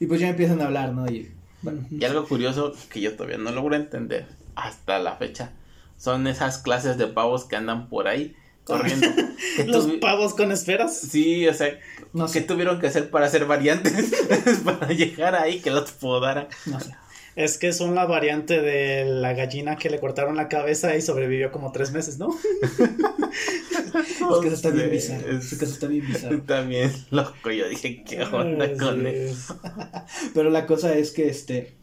[0.00, 1.06] Y pues ya empiezan a hablar, ¿no?
[1.10, 5.52] Y bueno, Y algo curioso que yo todavía no logro entender hasta la fecha
[5.96, 9.08] son esas clases de pavos que andan por ahí corriendo.
[9.66, 10.96] Los tuvi- pavos con esferas.
[10.96, 11.76] Sí, o sea,
[12.12, 14.12] no ¿qué tuvieron que hacer para hacer variantes?
[14.64, 16.46] para llegar ahí que los podaran.
[16.66, 16.94] no sé.
[17.38, 21.52] Es que son la variante de la gallina que le cortaron la cabeza y sobrevivió
[21.52, 22.28] como tres meses, ¿no?
[23.94, 25.38] Es que eso está bien bizarro.
[25.38, 26.40] es- que eso está bien bizarro.
[26.42, 29.58] También loco, yo dije, ¿qué onda con eso?
[30.34, 31.74] Pero la cosa es que este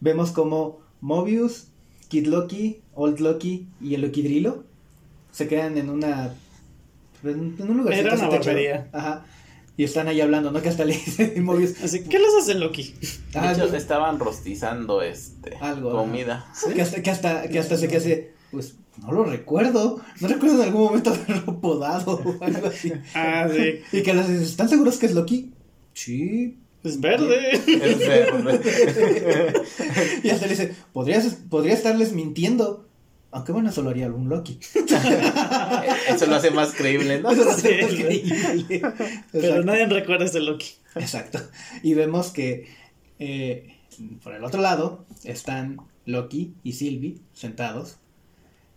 [0.00, 1.68] vemos como Mobius,
[2.08, 4.64] Kid Loki, Old Loki y el Loki Drilo
[5.32, 6.34] se quedan en una
[7.24, 8.88] en en un lugar Era una barbería.
[8.92, 9.24] Ajá.
[9.76, 10.62] Y están ahí hablando, ¿no?
[10.62, 11.82] Que hasta le dice Mobius.
[11.82, 12.94] Así, ¿qué les hace Loki?
[13.32, 16.46] De "Ah, hecho, estaban rostizando este Algo, comida.
[16.74, 20.28] Que hasta, que hasta, que hasta se queda así, de, pues no lo recuerdo, no
[20.28, 22.92] recuerdo en algún momento haberlo podado o algo así.
[23.14, 23.80] Ah, sí.
[23.96, 25.52] Y que les dice, ¿están seguros que es Loki?
[25.92, 26.58] Sí.
[26.84, 27.52] Es verde.
[27.66, 28.60] Es verde.
[30.22, 32.86] Y hasta le dice, podrías, podría estarles mintiendo.
[33.34, 34.60] Aunque bueno, eso lo haría algún Loki.
[36.08, 37.32] Eso lo hace más creíble, ¿no?
[37.32, 37.82] Eso lo hace Sí.
[37.82, 38.82] más creíble.
[39.32, 40.68] Pero nadie recuerda ese Loki.
[40.94, 41.40] Exacto.
[41.82, 42.68] Y vemos que
[43.18, 43.74] eh,
[44.22, 47.96] por el otro lado están Loki y Sylvie sentados.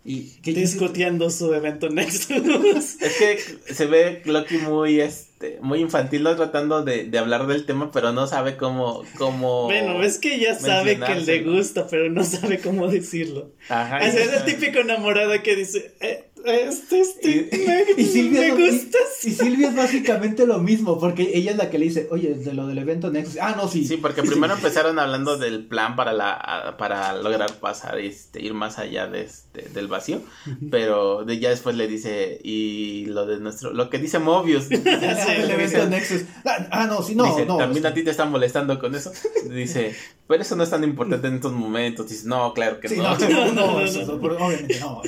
[0.10, 2.30] Y que discutiendo su evento Nexus.
[3.02, 6.34] Es que se ve Loki muy este muy infantil, ¿no?
[6.34, 10.58] tratando de, de hablar del tema, pero no sabe cómo, cómo Bueno, es que ya
[10.58, 13.52] sabe que le gusta, pero no sabe cómo decirlo.
[13.68, 14.00] Ajá.
[14.00, 17.50] Es, es el típico enamorado que dice, eh, este, este,
[17.98, 19.24] y, Silvia me gustas.
[19.24, 22.54] Y, Silvia es básicamente lo mismo, porque ella es la que le dice, oye, de
[22.54, 23.38] lo del evento Nexus.
[23.42, 23.86] Ah, no, sí.
[23.86, 28.78] Sí, porque primero empezaron hablando del plan para la para lograr pasar, este, ir más
[28.80, 30.22] allá de este, del vacío,
[30.70, 34.70] pero de, ya después le dice, y lo de nuestro, lo que dice Mobius.
[34.72, 36.24] el evento Nexus.
[36.46, 37.58] Ah, ah, no, sí, no, no.
[37.58, 39.12] También a ti te están molestando con eso.
[39.50, 39.96] Dice,
[40.28, 42.10] pero eso no es tan importante en estos momentos.
[42.10, 43.18] Dice, no, claro que no.
[43.18, 45.02] No, no, no, obviamente no.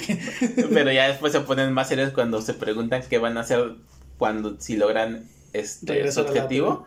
[0.74, 3.76] pero ya después se ponen más serios cuando se preguntan qué van a hacer
[4.18, 6.86] cuando si logran este su objetivo,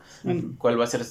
[0.59, 1.03] cuál va a ser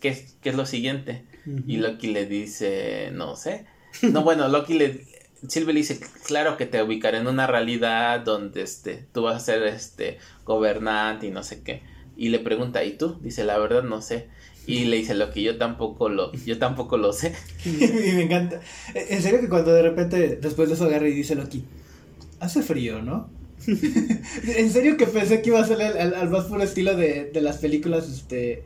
[0.00, 1.24] qué, qué es lo siguiente.
[1.66, 3.64] Y Loki le dice, no sé.
[4.02, 5.06] No, bueno, Loki le
[5.46, 9.40] Silvia le dice, claro que te ubicaré en una realidad donde este tú vas a
[9.40, 11.82] ser este gobernante y no sé qué.
[12.16, 14.26] Y le pregunta, "¿Y tú?" Dice, "La verdad no sé."
[14.66, 17.34] Y le dice lo que yo tampoco lo, yo tampoco lo sé.
[17.64, 18.60] y me encanta.
[18.94, 21.64] En serio que cuando de repente después de eso agarra y dice Loki,
[22.40, 23.30] hace frío, ¿no?
[23.66, 27.58] en serio que pensé que iba a ser al, más puro estilo de, de, las
[27.58, 28.62] películas este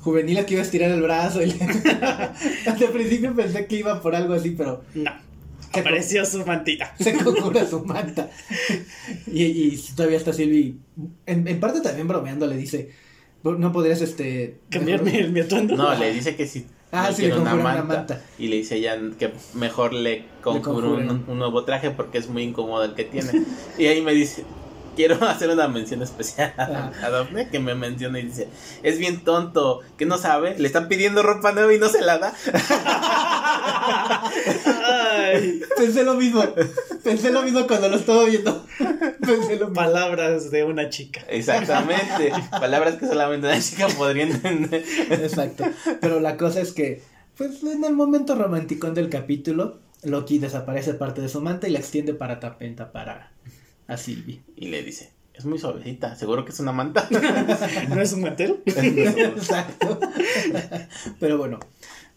[0.00, 1.42] juveniles que iba a estirar el brazo.
[1.42, 1.50] Y
[2.66, 4.84] Hasta principio pensé que iba por algo así, pero.
[4.94, 5.10] No.
[5.72, 6.94] Apareció su mantita.
[6.98, 8.30] Se conjura su manta.
[9.26, 10.78] y, y todavía está Silvi.
[11.26, 12.90] En, en parte también bromeando le dice
[13.54, 14.58] no podrías, este...
[14.70, 15.76] Cambiarme el mi atuendo.
[15.76, 16.66] No, le dice que si
[16.96, 20.94] ah, sí, le una, manta, una manta, Y le dice ya que mejor le conjuro
[20.94, 23.44] un, un, nuevo traje porque es muy incómodo el que tiene.
[23.78, 24.44] y ahí me dice,
[24.96, 28.48] quiero hacer una mención especial a, Daphne que me menciona y dice,
[28.82, 32.18] es bien tonto, que no sabe, le están pidiendo ropa nueva y no se la
[32.18, 32.34] da.
[35.76, 36.42] Pensé lo mismo,
[37.02, 38.66] pensé lo mismo cuando lo estaba viendo.
[39.20, 41.22] Pensé lo Palabras de una chica.
[41.28, 44.84] Exactamente, palabras que solamente una chica podría entender.
[45.10, 45.64] Exacto,
[46.00, 47.02] pero la cosa es que,
[47.36, 51.78] pues en el momento romántico del capítulo, Loki desaparece parte de su manta y la
[51.78, 53.32] extiende para tapenta para
[53.86, 54.42] a Silvi.
[54.56, 57.08] Y le dice, es muy suavecita, seguro que es una manta.
[57.88, 58.58] ¿No es un mantero?
[58.66, 60.00] Exacto.
[61.20, 61.60] Pero bueno,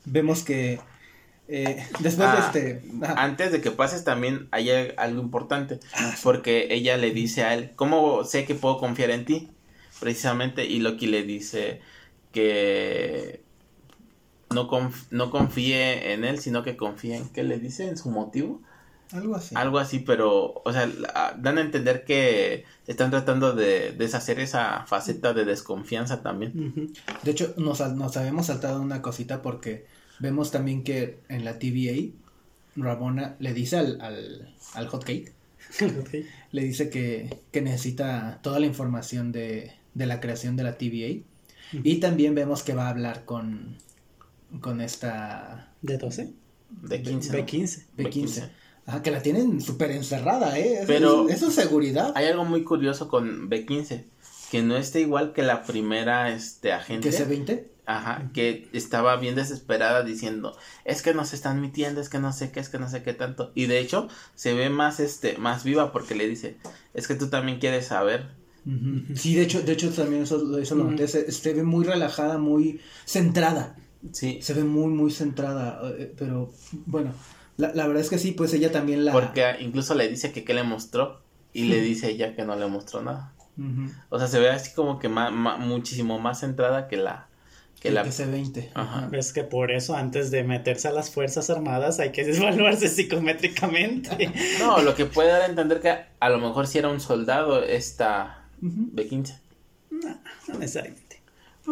[0.06, 0.80] vemos que
[1.50, 2.82] eh, después de ah, este...
[3.16, 7.72] Antes de que pases también hay algo importante, ah, porque ella le dice a él,
[7.76, 9.50] ¿cómo sé que puedo confiar en ti?
[10.00, 11.82] Precisamente, y Loki le dice
[12.32, 13.42] que
[14.52, 14.70] no,
[15.10, 17.88] no confíe en él, sino que confíe en, ¿qué le dice?
[17.88, 18.62] En su motivo.
[19.12, 19.56] Algo así.
[19.58, 20.88] Algo así, pero, o sea,
[21.38, 26.94] dan a entender que están tratando de deshacer esa faceta de desconfianza también.
[27.24, 29.88] De hecho, nos, nos habíamos saltado una cosita porque
[30.20, 32.12] vemos también que en la TVA,
[32.76, 35.34] Ramona le dice al, al, al hot cake,
[36.52, 41.24] le dice que, que, necesita toda la información de, de la creación de la TVA.
[41.72, 43.78] Y también vemos que va a hablar con,
[44.62, 45.72] con esta...
[45.82, 46.34] ¿De 12?
[46.70, 47.46] De 15.
[47.46, 47.86] B15.
[47.98, 48.50] B15.
[48.88, 50.84] Ah, que la tienen súper encerrada, ¿eh?
[50.88, 52.12] Pero eso es seguridad.
[52.16, 54.06] Hay algo muy curioso con B15,
[54.50, 57.12] que no está igual que la primera este, agente.
[57.12, 57.64] ¿Que C20?
[57.90, 62.52] Ajá, que estaba bien desesperada diciendo, es que nos están mintiendo, es que no sé
[62.52, 63.52] qué, es que no sé qué tanto.
[63.56, 66.58] Y de hecho, se ve más, este, más viva porque le dice,
[66.94, 68.28] es que tú también quieres saber.
[69.16, 72.80] Sí, de hecho, de hecho también eso, eso lo noté, se, ve muy relajada, muy
[73.06, 73.76] centrada.
[74.12, 74.38] Sí.
[74.44, 76.54] Se ve muy, muy centrada, eh, pero
[76.86, 77.12] bueno,
[77.58, 79.14] la, la, verdad es que sí, pues ella también la...
[79.14, 81.24] Porque incluso le dice que qué le mostró
[81.54, 83.34] y le dice ella que no le mostró nada.
[84.10, 87.30] O sea, se ve así como que más, muchísimo más centrada que la...
[87.80, 88.04] Que, la...
[88.04, 88.72] que C20.
[88.74, 89.10] Ajá.
[89.14, 94.32] Es que por eso antes de meterse a las Fuerzas Armadas hay que evaluarse psicométricamente.
[94.60, 97.64] no, lo que puede dar a entender que a lo mejor si era un soldado
[97.64, 99.40] esta B15.
[99.92, 101.10] No, no necesariamente.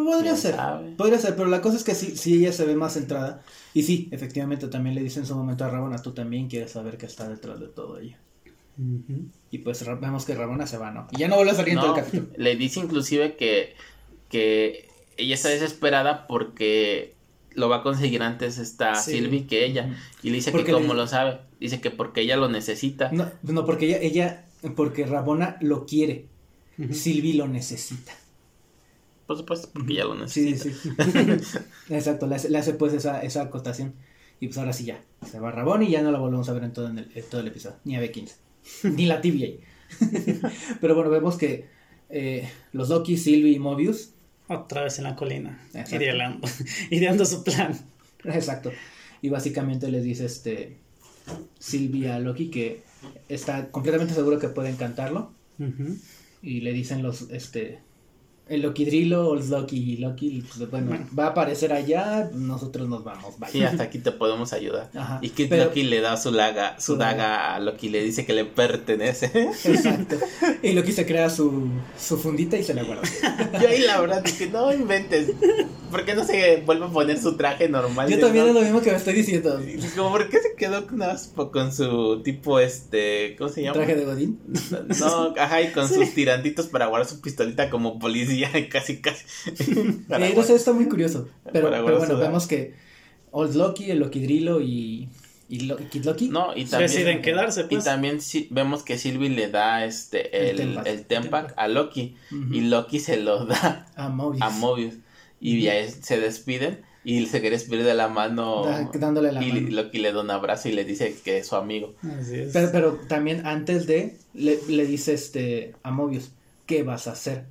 [0.04, 0.54] Podría ser,
[0.96, 3.42] podría ser, pero la cosa es que sí, sí ella se ve más centrada.
[3.74, 6.98] Y sí, efectivamente también le dice en su momento a Rabona, tú también quieres saber
[6.98, 8.16] qué está detrás de todo ello.
[9.50, 11.08] Y pues vemos que Rabona se va, ¿no?
[11.10, 12.28] Y ya no vuelve a salir en todo el capítulo.
[12.36, 13.74] Le dice inclusive que,
[14.28, 14.87] que
[15.18, 17.14] ella está desesperada porque
[17.54, 19.96] lo va a conseguir antes esta Silvi que ella.
[20.22, 23.10] Y le dice que como lo sabe, dice que porque ella lo necesita.
[23.12, 24.46] No, no porque ella, ella,
[24.76, 26.26] porque Rabona lo quiere.
[26.92, 28.12] Silvi lo necesita.
[29.26, 30.62] Por supuesto, porque ya lo necesita.
[30.62, 31.58] Sí, sí.
[31.90, 33.94] Exacto, le hace, pues esa, esa acotación.
[34.40, 36.62] Y pues ahora sí ya, se va Rabón y ya no la volvemos a ver
[36.62, 38.34] en todo, el, todo el episodio, ni a B15,
[38.94, 39.58] ni la TVA.
[40.80, 41.66] Pero bueno, vemos que
[42.08, 44.12] eh, los Loki, Sylvie y Mobius
[44.48, 45.60] Otra vez en la colina.
[45.74, 45.96] Exacto.
[45.96, 46.48] Ideando,
[46.90, 47.78] ideando su plan.
[48.24, 48.72] Exacto.
[49.22, 50.76] Y básicamente les dice este
[51.58, 52.82] Silvia a Loki que
[53.28, 55.32] está completamente seguro que pueden cantarlo.
[56.40, 57.80] Y le dicen los, este,
[58.48, 61.06] el Lokidrilo o el Loki y Loki, pues bueno, Bueno.
[61.18, 63.50] va a aparecer allá, nosotros nos vamos, bye.
[63.50, 64.90] Sí, hasta aquí te podemos ayudar.
[64.94, 67.22] Ajá, Y Kid pero- Loki le da su, laga, su Su daga.
[67.22, 69.30] daga a Loki, le dice que le pertenece.
[69.64, 70.16] Exacto.
[70.62, 71.68] Y Loki se crea su,
[71.98, 73.02] su fundita y se la guarda.
[73.60, 75.30] Yo ahí la verdad dije, no inventes.
[75.90, 78.08] ¿Por qué no se vuelve a poner su traje normal?
[78.10, 79.58] Yo también es lo mismo que me estoy diciendo.
[79.96, 83.74] Como, ¿por qué se quedó con su tipo, este, ¿cómo se llama?
[83.74, 84.38] Traje de Godín.
[85.00, 88.37] No, ajá, y con sus tirantitos para guardar su pistolita como policía,
[88.70, 89.24] casi, casi.
[90.10, 91.28] Eh, no sé, está muy curioso.
[91.52, 92.74] Pero, bueno, vemos que
[93.30, 95.08] Old Loki, el Lokidrilo y,
[95.48, 96.28] y Lo- Kid Loki.
[96.28, 97.84] No, y también, Deciden quedarse, y pues.
[97.84, 100.86] también sí, vemos que Sylvie le da este El el, Tempac.
[100.86, 102.16] el Tempac a Loki
[102.52, 104.42] y Loki se lo da A Mobius.
[104.42, 104.94] a Mobius
[105.40, 105.64] y Ujú.
[105.66, 109.52] ya es- se despiden y se quiere despedir de la mano Da- dándole la y
[109.52, 109.68] mano.
[109.70, 111.94] Loki le da un abrazo y le dice que es su amigo.
[112.20, 112.52] Así es.
[112.52, 116.30] Pero, pero también antes de, le, le dice este a Mobius,
[116.66, 117.44] ¿qué vas a hacer?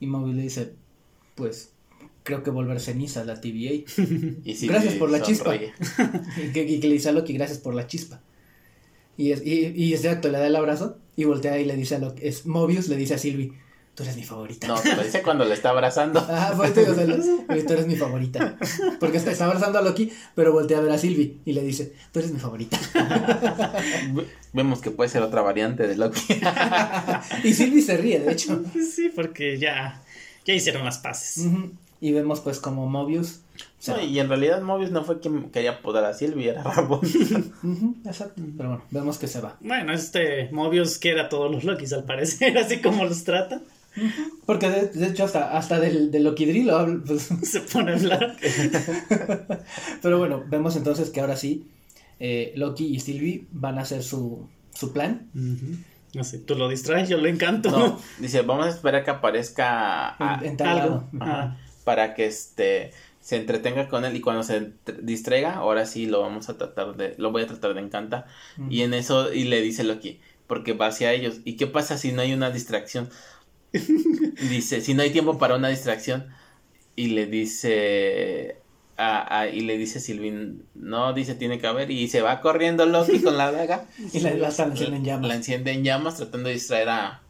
[0.00, 0.74] Y Mobius le dice,
[1.34, 1.72] pues,
[2.22, 3.84] creo que volver ceniza la TVA.
[4.44, 5.52] Y Gracias por la chispa.
[5.52, 5.72] sonríe.
[6.48, 8.20] y, que, y que le dice a Loki, gracias por la chispa.
[9.16, 11.98] Y, es, y, y exacto, le da el abrazo y voltea y le dice a
[11.98, 13.52] Loki, es, Mobius le dice a Sylvie,
[13.98, 14.68] tú eres mi favorita.
[14.68, 16.20] No, te lo dice cuando le está abrazando.
[16.30, 17.16] Ah, o sea, lo-
[17.66, 18.56] tú eres mi favorita.
[19.00, 22.20] Porque está, abrazando a Loki, pero voltea a ver a Sylvie y le dice, tú
[22.20, 22.78] eres mi favorita.
[24.12, 26.20] Ve- Vemos que puede ser otra variante de Loki.
[27.44, 28.62] y Sylvie se ríe, de hecho.
[28.74, 30.00] Sí, porque ya,
[30.44, 31.44] ya hicieron las paces.
[32.00, 33.40] Y vemos pues como Mobius.
[33.88, 34.02] No, va.
[34.02, 37.00] y en realidad Mobius no fue quien quería podar a Sylvie, era Ramón.
[37.00, 38.40] Ujú, exacto.
[38.56, 39.56] Pero bueno, vemos que se va.
[39.60, 43.60] Bueno, este Mobius quiere a todos los Lokis al parecer, así como los trata.
[44.46, 48.36] Porque de, de hecho hasta, hasta del, del Lokidrilo habla, pues, Se pone a hablar.
[50.02, 51.66] Pero bueno, vemos entonces que ahora sí,
[52.20, 55.28] eh, Loki y Sylvie van a hacer su, su plan.
[56.14, 57.70] No sé, tú lo distraes, yo lo encanto.
[57.70, 61.04] No, dice, vamos a esperar que aparezca a- En- en tal algo.
[61.20, 61.58] Ajá.
[61.84, 64.72] para que este se entretenga con él y cuando se
[65.02, 68.26] distraiga, ahora sí lo vamos a tratar de, lo voy a tratar de encantar.
[68.58, 68.70] Ujú.
[68.70, 71.40] Y en eso, y le dice Loki, porque va hacia ellos.
[71.44, 73.10] ¿Y qué pasa si no hay una distracción?
[74.50, 76.26] dice, si no hay tiempo para una distracción.
[76.96, 78.56] Y le dice,
[78.96, 81.90] a, a- y le dice Silvin, no, dice, tiene que haber.
[81.90, 83.86] Y se va corriendo Loki con la daga.
[84.12, 85.28] Y la, la están haciendo en llamas.
[85.28, 87.22] La enciende en llamas tratando de distraer a,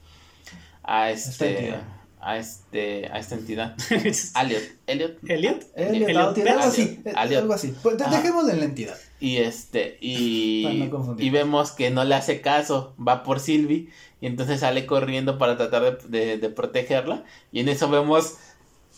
[0.85, 1.83] a Esta este, entidad.
[2.21, 3.77] a este, a esta entidad.
[3.91, 5.19] Elliot, Elliot.
[5.29, 5.63] ¿Elliot?
[5.77, 7.43] Elliot, Elliot algo así, eh, Elliot.
[7.43, 7.75] algo así.
[7.83, 8.17] Pues de- Ajá.
[8.17, 8.97] dejémoslo en la entidad.
[9.21, 13.89] Y este, y, y vemos que no le hace caso, va por Sylvie,
[14.21, 18.35] y entonces sale corriendo para tratar de, de- de protegerla, y en eso vemos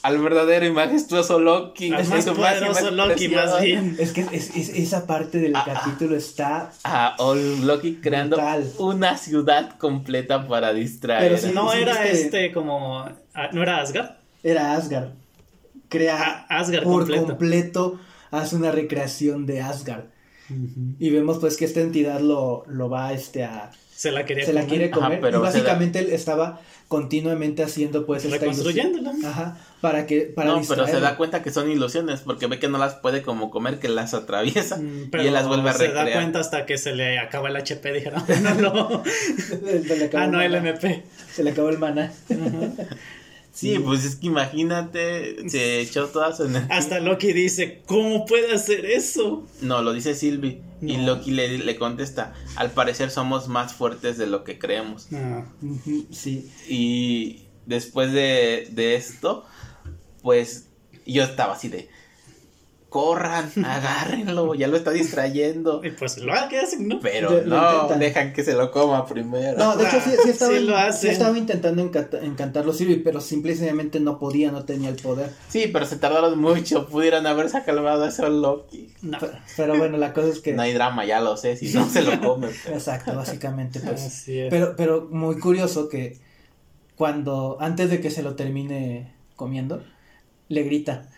[0.03, 1.93] al verdadero y majestuoso Loki.
[1.93, 3.97] Al más poderoso Loki, más bien.
[3.99, 6.73] Es que es- es- esa parte del Ah, capítulo está.
[6.85, 8.73] A Old Loki creando Brutal.
[8.79, 11.23] una ciudad completa para distraer.
[11.33, 13.01] Pero sí, No era este como.
[13.35, 14.13] ah, ¿No era Asgard?
[14.43, 15.11] Era Asgard.
[15.91, 17.27] Crea Ah, Asgard por completo.
[17.27, 18.01] completo.
[18.31, 20.05] Hace una recreación de Asgard.
[20.99, 23.71] Y vemos pues que esta entidad lo, lo va este, a.
[24.01, 24.69] Se la quería Se la comer.
[24.79, 25.21] quiere Ajá, comer.
[25.21, 29.11] pero y se básicamente él estaba continuamente haciendo pues esta Reconstruyéndola.
[29.11, 29.31] ilusión.
[29.31, 29.59] Ajá.
[29.83, 30.23] Para que.
[30.23, 33.21] Para no, pero se da cuenta que son ilusiones, porque ve que no las puede
[33.21, 36.07] como comer, que las atraviesa, Mm, y él las vuelve a se recrear.
[36.07, 37.93] da cuenta hasta que se le acaba el HP.
[37.93, 39.03] Dijeron, no, no.
[39.45, 40.71] Se le acabó ah, no, el maná.
[40.71, 41.03] MP.
[41.35, 42.11] Se le acabó el mana.
[43.53, 46.75] Sí, pues es que imagínate, se echó toda su energía.
[46.75, 49.47] Hasta Loki dice, ¿cómo puede hacer eso?
[49.61, 50.63] No, lo dice Sylvie.
[50.83, 50.97] Y.
[50.99, 55.09] Loki le, le contesta, al parecer somos más fuertes de lo que creemos.
[55.63, 56.51] Ujú, Sí.
[56.69, 59.45] Y después de, de esto,
[60.23, 60.69] pues
[61.07, 61.89] yo estaba así de,
[62.91, 65.81] corran, agárrenlo, ya lo está distrayendo.
[65.83, 67.01] Y pues lo hacen, ¿no?
[67.01, 69.57] Pero no, dejan que se lo coma primero.
[69.57, 73.21] No, de hecho sí, sí estaba, Sí lo sí estaba intentando encanta- encantarlo Sylvie, pero
[73.23, 75.31] simple y sencillamente no podía, no tenía el poder.
[75.49, 78.93] Sí, pero se tardaron mucho, pudieron haberse calmado a ese Loki.
[79.03, 79.19] No.
[79.21, 80.53] Pero, pero bueno, la cosa es que...
[80.53, 82.49] No hay drama, ya lo sé, si no se lo come.
[82.65, 84.03] pero- Exacto, básicamente pues.
[84.05, 84.51] Así es.
[84.51, 86.19] Pero, pero muy curioso que
[86.97, 89.83] cuando, antes de que se lo termine comiendo,
[90.49, 91.09] le grita,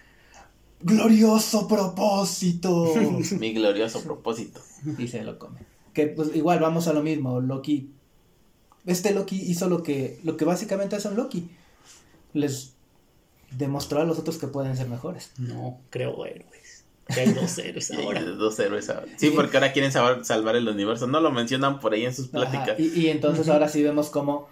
[0.83, 2.93] glorioso propósito.
[3.39, 4.61] Mi glorioso propósito.
[4.99, 5.61] y se lo come.
[5.93, 7.91] Que pues igual vamos a lo mismo, Loki,
[8.87, 11.51] este Loki hizo lo que, lo que básicamente hace un Loki.
[12.33, 12.75] Les
[13.51, 15.33] demostró a los otros que pueden ser mejores.
[15.39, 16.85] No, creo héroes.
[17.13, 18.23] Que hay dos héroes Y ahora.
[18.23, 19.07] Dos héroes ahora.
[19.17, 21.07] Sí, porque ahora quieren salvar, salvar el universo.
[21.07, 22.81] No lo mencionan por ahí en sus Ajá, pláticas.
[22.81, 24.49] Y, y entonces ahora sí vemos como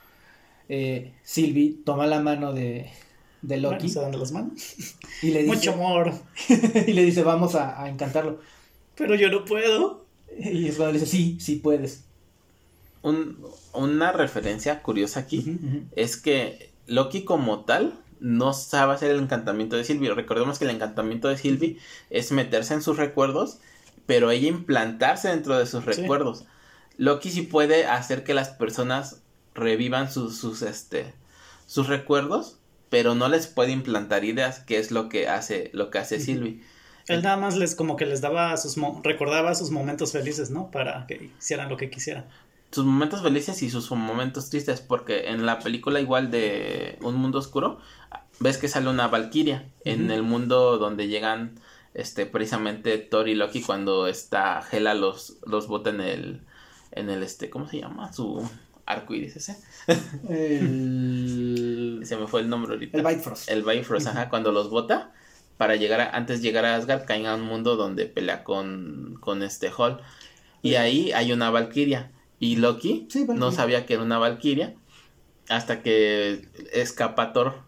[0.68, 2.90] eh, Sylvie toma la mano de,
[3.42, 3.88] de Bueno, Loki.
[3.88, 4.52] se dan de las manos.
[5.22, 6.12] y, le dice, Mucho amor.
[6.86, 8.40] y le dice, vamos a, a encantarlo.
[8.96, 10.04] Pero yo no puedo.
[10.38, 12.04] Y es cuando le dice, sí, sí puedes.
[13.02, 13.38] Un-
[13.72, 15.58] una referencia curiosa aquí
[15.96, 20.12] es que Loki como tal no sabe hacer el encantamiento de Sylvie.
[20.12, 21.78] Recordemos que el encantamiento de Sylvie
[22.10, 23.58] es meterse en sus recuerdos,
[24.06, 25.90] pero ella implantarse dentro de sus Sí.
[26.02, 26.44] recuerdos.
[26.98, 29.20] Loki sí puede hacer que las personas
[29.54, 31.14] revivan sus, sus, este,
[31.66, 32.58] sus recuerdos,
[32.90, 36.20] pero no les puede implantar ideas, que es lo que hace, lo que hace.
[36.20, 36.60] Sylvie.
[37.08, 40.70] Él nada más les como que les daba sus mo- recordaba sus momentos felices, ¿no?
[40.70, 42.26] Para que hicieran lo que quisieran.
[42.72, 47.40] sus momentos felices y sus momentos tristes, porque en la película igual de Un Mundo
[47.40, 47.78] Oscuro,
[48.38, 51.58] ves que sale una Valkyria en el mundo donde llegan
[51.94, 56.40] este precisamente Thor y Loki cuando está Hela los, los bota en el
[56.92, 58.12] en el este, ¿cómo se llama?
[58.12, 58.48] su
[58.86, 59.56] arco iris ese.
[60.28, 62.98] El, Se me fue el nombre ahorita.
[62.98, 63.50] el Bifrost.
[63.50, 65.12] El Bifrost, ajá, cuando los bota
[65.56, 69.18] para llegar a, antes de llegar a Asgard caen a un mundo donde pelea con,
[69.20, 70.00] con este Hall.
[70.62, 72.10] Y ahí hay una Valkyria.
[72.38, 74.74] Y Loki Sí, no sabía que era una Valkyria
[75.50, 77.62] hasta que escapa Thor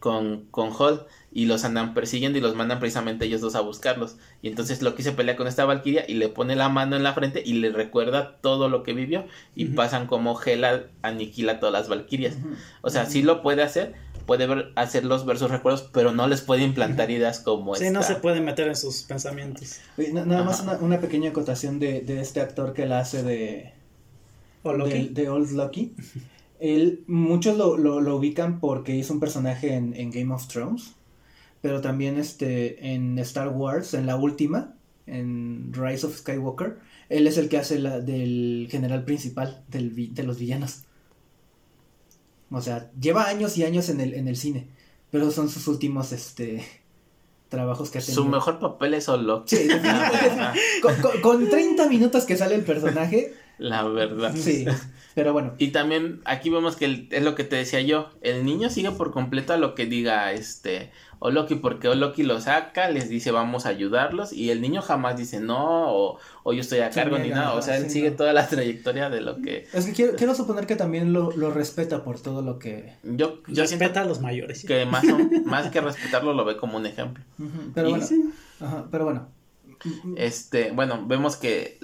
[0.00, 4.16] con, con Hall y los andan persiguiendo y los mandan precisamente ellos dos a buscarlos.
[4.40, 7.12] Y entonces Loki se pelea con esta Valkyria y le pone la mano en la
[7.12, 9.26] frente y le recuerda todo lo que vivió.
[9.56, 12.36] Y pasan como Hela aniquila a todas las Valkyrias.
[12.36, 12.54] Ujú.
[12.82, 13.94] O sea, sí lo puede hacer,
[14.26, 17.98] puede ver, hacerlos ver sus recuerdos, pero no les puede implantar ideas como Sí, esta.
[17.98, 19.80] no se puede meter en sus pensamientos.
[19.98, 23.24] Oye, na- nada más una, una pequeña acotación de, de este actor que la hace
[23.24, 23.72] de,
[24.62, 25.08] O Loki.
[25.08, 25.94] de, de Old Loki.
[26.60, 30.92] Él, muchos lo, lo, lo ubican porque hizo un personaje en, en Game of Thrones,
[31.64, 34.74] pero también este, en Star Wars, en la última,
[35.06, 36.76] en Rise of Skywalker,
[37.08, 40.82] él es el que hace la del general principal del, de los villanos.
[42.50, 44.68] O sea, lleva años y años en el, en el cine,
[45.10, 46.62] pero son sus últimos este,
[47.48, 48.22] trabajos que ha tenido.
[48.24, 49.44] Su mejor papel es Solo.
[49.46, 49.66] Sí,
[50.82, 54.34] con, con- con 30 minutos que sale el personaje, La verdad.
[54.36, 54.64] sí,
[55.14, 55.54] pero bueno.
[55.58, 58.90] Y también aquí vemos que el- es lo que te decía yo, el niño sigue
[58.90, 60.90] por completo a lo que diga este
[61.20, 64.82] o Loki, porque o Loki lo saca, les dice vamos a ayudarlos y el niño
[64.82, 67.90] jamás dice no o, o yo estoy a cargo ni nada, o sea, él sí,
[67.90, 68.16] sigue no.
[68.16, 71.50] toda la trayectoria de lo que Es que quiero, quiero suponer que también lo, lo
[71.50, 72.92] respeta por todo lo que...
[73.04, 74.60] yo, yo Respeta a los mayores.
[74.62, 74.66] ¿sí?
[74.66, 77.24] que más, o- más que respetarlo lo ve como un ejemplo.
[77.74, 78.22] Pero Y bueno, sí,
[78.60, 79.28] ajá, pero bueno.
[80.16, 81.78] Este, bueno, vemos que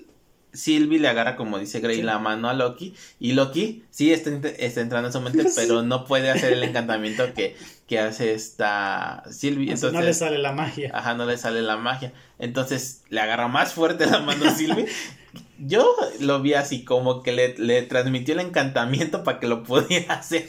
[0.53, 2.03] Sylvie le agarra, como dice Grey, Sí.
[2.03, 2.95] la mano a Loki.
[3.19, 7.57] Y Loki sí está entrando en su mente, pero no puede hacer el encantamiento que,
[7.91, 9.73] que hace esta Sylvie.
[9.73, 10.93] Así Entonces, no le sale la magia.
[10.95, 12.13] ajá, no le sale la magia.
[12.39, 14.87] Entonces le agarra más fuerte la mano a Sylvie.
[15.59, 20.15] Yo lo vi así, como que le, le transmitió el encantamiento para que lo pudiera
[20.21, 20.49] hacer.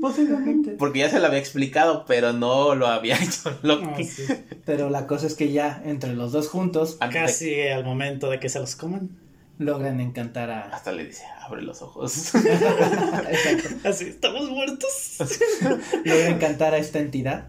[0.00, 0.70] Posiblemente.
[0.78, 3.86] Porque ya se lo había explicado, pero no lo había hecho Loki.
[3.88, 4.24] Ah, sí.
[4.64, 8.48] Pero la cosa es que ya entre los dos juntos Casi al momento de que
[8.48, 9.10] se los coman.
[9.58, 10.60] Logran encantar a...
[10.74, 12.34] Hasta le dice, abre los ojos.
[12.34, 13.88] Exacto.
[13.88, 15.18] Así, estamos muertos.
[16.04, 17.48] Logran encantar a esta entidad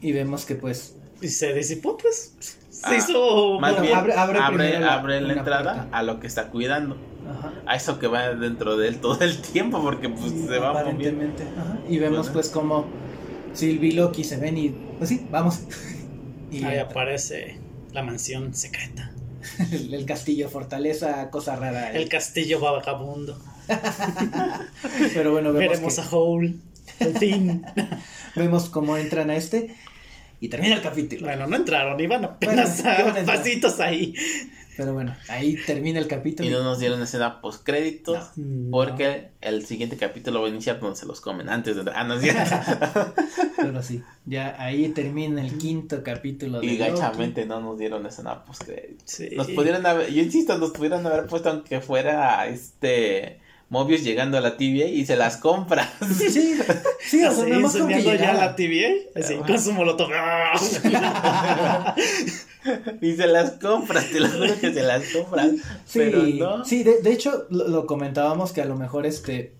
[0.00, 0.96] y vemos que pues...
[1.20, 2.34] Y se disipó, pues.
[2.70, 3.58] Se Ah, hizo.
[3.58, 5.96] Más Bueno, bien, abre- abre, abre la- entrada puerta.
[5.98, 6.96] a lo que está cuidando.
[7.28, 7.52] Ajá.
[7.66, 11.24] A eso que va dentro de él todo el tiempo, porque pues se va moviendo.
[11.24, 11.78] Ajá.
[11.88, 12.32] Y vemos Bueno.
[12.34, 12.86] pues como
[13.52, 15.60] Sylvie y Loki se ven y pues sí, vamos.
[16.52, 17.58] y Ahí aparece
[17.92, 19.10] la mansión secreta.
[19.72, 21.92] El, el castillo, fortaleza, cosa rara.
[21.92, 23.40] El castillo vagabundo.
[25.14, 26.54] Pero bueno, vemos, Veremos que- a Hole.
[27.00, 27.62] Al fin.
[28.36, 29.74] vemos cómo entran a este
[30.40, 31.26] y termina el capítulo.
[31.26, 34.14] bueno, no entraron, iban apenas Bueno, a pasitos ahí.
[34.78, 36.48] Pero bueno, ahí termina el capítulo.
[36.48, 38.28] Y no nos dieron escena post créditos.
[38.36, 38.70] No.
[38.70, 42.14] Porque el siguiente capítulo va a iniciar donde se los comen antes de Ah, no
[42.14, 42.36] es cierto.
[43.56, 46.92] Pero sí, ya ahí termina el quinto capítulo de y Loki.
[46.92, 49.02] gachamente no nos dieron escena post créditos.
[49.04, 49.30] Sí.
[49.34, 54.40] Nos pudieron haber, yo insisto, nos pudieron haber puesto aunque fuera este Mobius llegando a
[54.40, 55.92] la TVA y se las compra.
[56.16, 56.56] Sí, sí,
[57.00, 58.90] sí, o sea, nada más que ya la TVA.
[59.16, 60.08] Así, con su molotov.
[63.00, 65.48] y se las compra, te lo juro que se las compra.
[65.86, 66.64] Sí, pero no.
[66.64, 69.54] sí de, de hecho lo, lo comentábamos que a lo mejor este,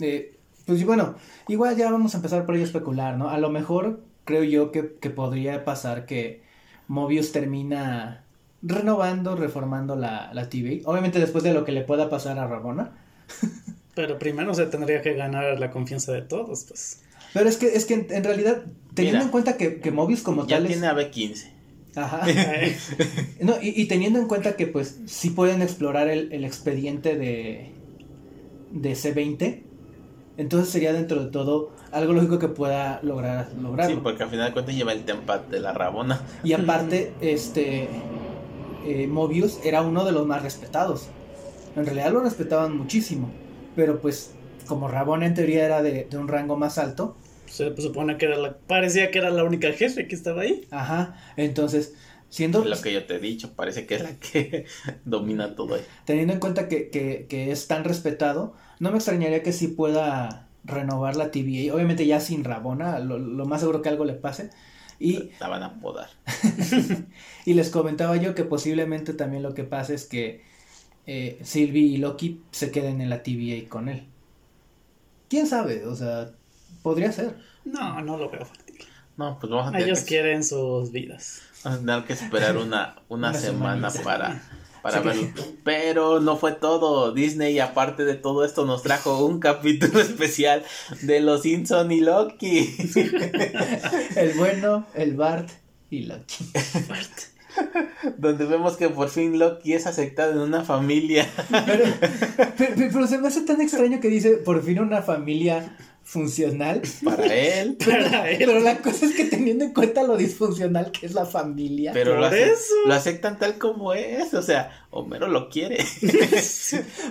[0.00, 1.16] eh, pues bueno,
[1.48, 3.28] igual ya vamos a empezar por ahí a especular, ¿no?
[3.28, 6.42] A lo mejor creo yo que, que podría pasar que
[6.88, 8.24] Mobius termina
[8.62, 12.92] renovando, reformando la, la TV, obviamente después de lo que le pueda pasar a Ramona,
[13.94, 17.02] Pero primero se tendría que ganar la confianza de todos, pues.
[17.34, 18.62] pero es que, es que en, en realidad,
[18.94, 19.24] teniendo Mira.
[19.24, 20.72] en cuenta que, que Mobius como Ya tal es...
[20.72, 21.51] tiene a B15.
[21.94, 22.22] Ajá.
[23.40, 27.74] No, y, y teniendo en cuenta que pues sí pueden explorar el, el expediente de,
[28.70, 29.66] de C20,
[30.36, 33.96] Entonces sería dentro de todo algo lógico que pueda lograr lograrlo.
[33.96, 36.26] Sí, porque al final de cuentas lleva el tempat de la Rabona.
[36.42, 38.04] Y aparte, este
[38.82, 41.14] eh, Mobius era uno de los más respetados.
[41.74, 43.38] En realidad lo respetaban muchísimo.
[43.74, 47.21] Pero pues, como Rabona en teoría era de, de un rango más alto.
[47.52, 50.66] Se supone que era la, parecía que era la única jefe que estaba ahí.
[50.70, 51.18] Ajá.
[51.36, 51.94] Entonces,
[52.30, 52.64] siendo.
[52.64, 54.64] Lo que yo te he dicho, parece que es la que
[55.04, 55.82] domina todo ahí.
[56.06, 60.48] Teniendo en cuenta que, que, que es tan respetado, no me extrañaría que sí pueda
[60.64, 61.74] renovar la TVA.
[61.74, 64.48] Obviamente ya sin Rabona, lo, lo más seguro que algo le pase.
[64.98, 66.08] Y la van a podar.
[67.44, 70.40] y les comentaba yo que posiblemente también lo que pase es que
[71.06, 74.06] eh, Sylvie y Loki se queden en la TVA con él.
[75.28, 75.84] ¿Quién sabe?
[75.84, 76.32] O sea,
[76.82, 77.36] podría ser.
[77.64, 78.84] No, no lo veo factible.
[79.16, 81.42] No, pues vamos a tener Ellos que, quieren sus vidas.
[81.64, 84.02] vamos a tener que esperar una, una, Una semana semanita.
[84.02, 84.42] para,
[84.82, 85.44] para Sí que- verlo.
[85.64, 87.12] Pero no fue todo.
[87.12, 90.64] Disney, aparte de todo esto, nos trajo un capítulo especial
[91.02, 92.74] de Los Simpson y Loki.
[94.16, 95.50] El bueno, el Bart
[95.90, 96.50] y Loki.
[98.16, 101.28] donde vemos que por fin Loki es aceptado en una familia.
[101.50, 101.84] Pero,
[102.56, 105.76] pero- pero se me hace tan extraño que dice por fin una familia
[106.12, 106.82] funcional.
[107.04, 107.76] para él.
[107.84, 108.36] Para él.
[108.38, 111.92] Pero la cosa es que teniendo en cuenta lo disfuncional que es la familia.
[111.92, 112.74] Pero lo, ace- eso.
[112.86, 114.34] lo aceptan tal como es.
[114.34, 115.78] O sea, Homero lo quiere.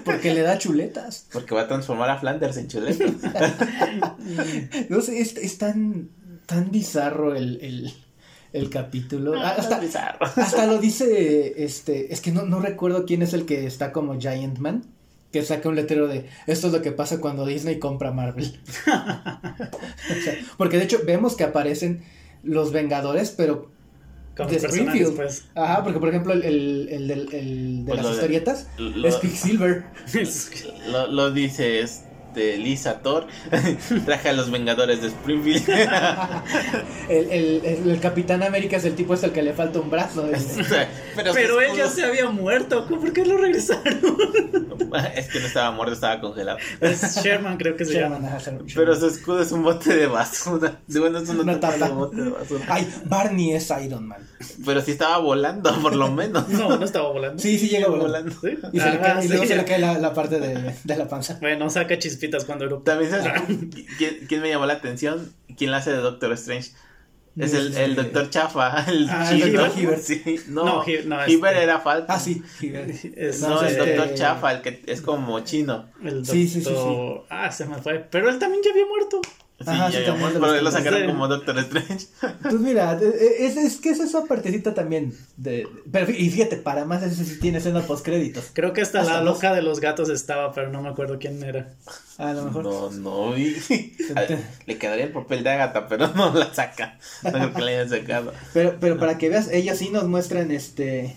[0.06, 1.28] Porque le da chuletas.
[1.34, 3.06] Porque va a transformar a Flanders en chuleta.
[4.90, 6.10] No sé, es, es tan,
[6.46, 7.94] tan bizarro el, el,
[8.54, 9.34] el capítulo.
[9.36, 10.26] Ah, hasta, bizarro.
[10.36, 14.20] hasta lo dice, este, es que no, no recuerdo quién es el que está como
[14.20, 14.86] Giant Man.
[15.32, 18.60] Que saca un letrero de esto es lo que pasa cuando Disney compra Marvel.
[20.12, 22.04] O sea, porque de hecho vemos que aparecen
[22.44, 23.70] los Vengadores, pero
[24.36, 25.16] de Springfield.
[25.16, 25.46] pues.
[25.56, 29.16] Ajá, porque por ejemplo el, el, el de Pues las lo de- historietas lo- es
[29.18, 29.84] Quicksilver.
[30.92, 31.80] Lo, lo dice
[32.32, 33.28] este Lisa Thor.
[34.06, 35.70] Traje a los Vengadores de Springfield.
[37.10, 39.90] El, el, el, el Capitán América es el tipo es el que le falta un
[39.90, 40.30] brazo.
[41.16, 42.86] Pero, Pero él ya se había muerto.
[42.88, 44.00] ¿Por qué lo regresaron?
[45.16, 46.58] Es que no estaba muerto, estaba congelado.
[46.80, 48.28] Es Sherman, creo que se Sherman, llama.
[48.30, 48.66] ajá, Sherman.
[48.74, 50.80] Pero su escudo es un bote de basura.
[50.88, 51.78] De bueno, es tapa.
[51.88, 52.66] de bote de basura.
[52.70, 54.22] Ay, Barney es Iron Man.
[54.66, 56.48] Pero sí estaba volando, por lo menos.
[56.50, 57.42] No, no estaba volando.
[57.42, 58.32] Sí, sí llega volando.
[58.42, 58.58] ¿Sí?
[58.72, 61.08] Y, se le cae, y luego se le cae la, la parte de, de la
[61.08, 61.38] panza.
[61.42, 62.80] Bueno, saca chispitas cuando.
[62.80, 63.42] También sabes
[63.98, 65.34] ¿quién, quién me llamó la atención?
[65.58, 66.72] ¿Quién la hace de Doctor Strange?
[67.38, 69.32] Es el, el Doctor Chafa, el Ah.
[69.34, 70.02] Doctor Hibbert.
[70.02, 72.06] Sí, no, No, Hi- no, Hibbert este- era Falcon.
[72.10, 72.44] Ah, sí.
[73.16, 75.90] Es- No, el este- Doctor Chafa, el que es como chino.
[76.04, 78.00] El Sí, sí, sí, doctor- Ah, se me fue.
[78.12, 79.22] Pero él también ya había muerto.
[79.62, 81.06] Sí, Ajá, ya sí, había muerto, pero él lo sacaron Sí.
[81.06, 82.08] como Doctor Strange.
[82.42, 85.14] Pues mira, e- es, es que es esa partecita también.
[85.38, 88.46] De, pero, y fíjate, para más ese sí tiene escena post créditos.
[88.54, 91.42] Creo que hasta, Hasta la loca de los gatos estaba, pero no me acuerdo quién
[91.44, 91.76] era.
[92.22, 92.64] A lo mejor.
[92.64, 93.56] No, no, ver,
[94.68, 96.98] le quedaría el papel de Agatha, pero no la saca.
[97.24, 98.34] No creo que la hayan sacado.
[98.54, 101.16] Pero, pero para que veas, ellos sí nos muestran este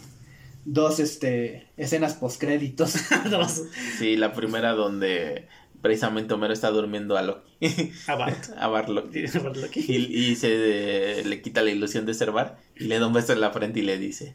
[0.64, 2.94] dos este escenas post créditos.
[3.30, 3.64] Dos.
[3.98, 5.46] Sí, la primera donde
[5.82, 8.44] precisamente Homero está durmiendo a Loki, A Bart.
[8.56, 9.14] a Barlock.
[9.14, 9.76] Y- Bart.
[9.76, 9.96] Y,
[10.30, 13.42] y se le quita la ilusión de ser Bar y le da un beso en
[13.42, 14.34] la frente y le dice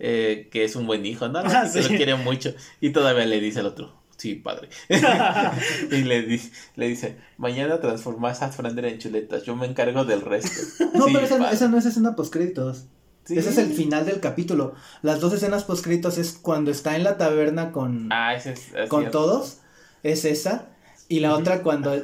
[0.00, 1.38] eh, que es un buen hijo, ¿no?
[1.38, 1.88] Ah, que sí.
[1.88, 2.52] lo quiere mucho.
[2.80, 4.68] Y todavía le dice el otro, sí, padre.
[5.90, 10.20] y le, di- le dice, mañana transformas a Frander en chuletas, yo me encargo del
[10.20, 10.84] resto.
[10.94, 12.84] No, Sí, pero esa, esa no es escena post créditos.
[13.24, 13.38] Sí.
[13.38, 14.74] Ese es el final del capítulo.
[15.02, 18.72] Las dos escenas post créditos es cuando está en la taberna con, Ah, ese es...
[18.74, 19.18] es con cierto.
[19.20, 19.58] todos.
[20.02, 20.66] Es esa.
[21.08, 21.94] Y la otra cuando,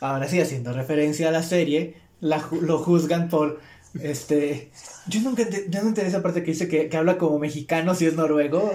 [0.00, 3.60] ahora sí, haciendo referencia a la serie, la, lo juzgan por,
[4.00, 4.70] este...
[5.06, 8.06] Yo nunca yo no entendí esa parte que dice que, que habla como mexicano si
[8.06, 8.72] es noruego.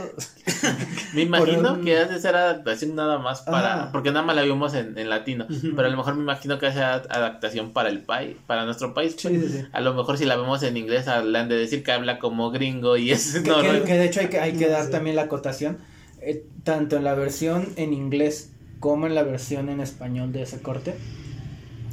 [1.14, 3.84] Me imagino un- que ha de ser adaptación nada más para...
[3.86, 3.92] Ah.
[3.92, 5.46] Porque nada más la vimos en, en latino.
[5.50, 9.16] Pero a lo mejor me imagino que hace adaptación para el país, para nuestro país.
[9.18, 9.42] Sí, pues.
[9.52, 9.66] sí, sí.
[9.72, 12.96] A lo mejor si la vemos en inglés hablan de decir que habla como gringo
[12.98, 13.86] y es Que, noruego.
[13.86, 15.78] que de hecho hay que, hay que dar también la acotación.
[16.22, 20.62] eh, tanto en la versión en inglés como en la versión en español de ese
[20.62, 20.94] corte,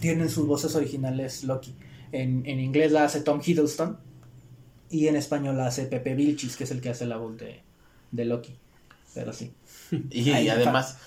[0.00, 1.74] tienen sus voces originales Loki.
[2.12, 3.98] En, en inglés la hace Tom Hiddleston
[4.90, 7.60] y en español la hace Pepe Vilchis, que es el que hace la voz de,
[8.12, 8.54] de Loki.
[9.14, 9.52] Pero sí.
[10.10, 10.98] Y además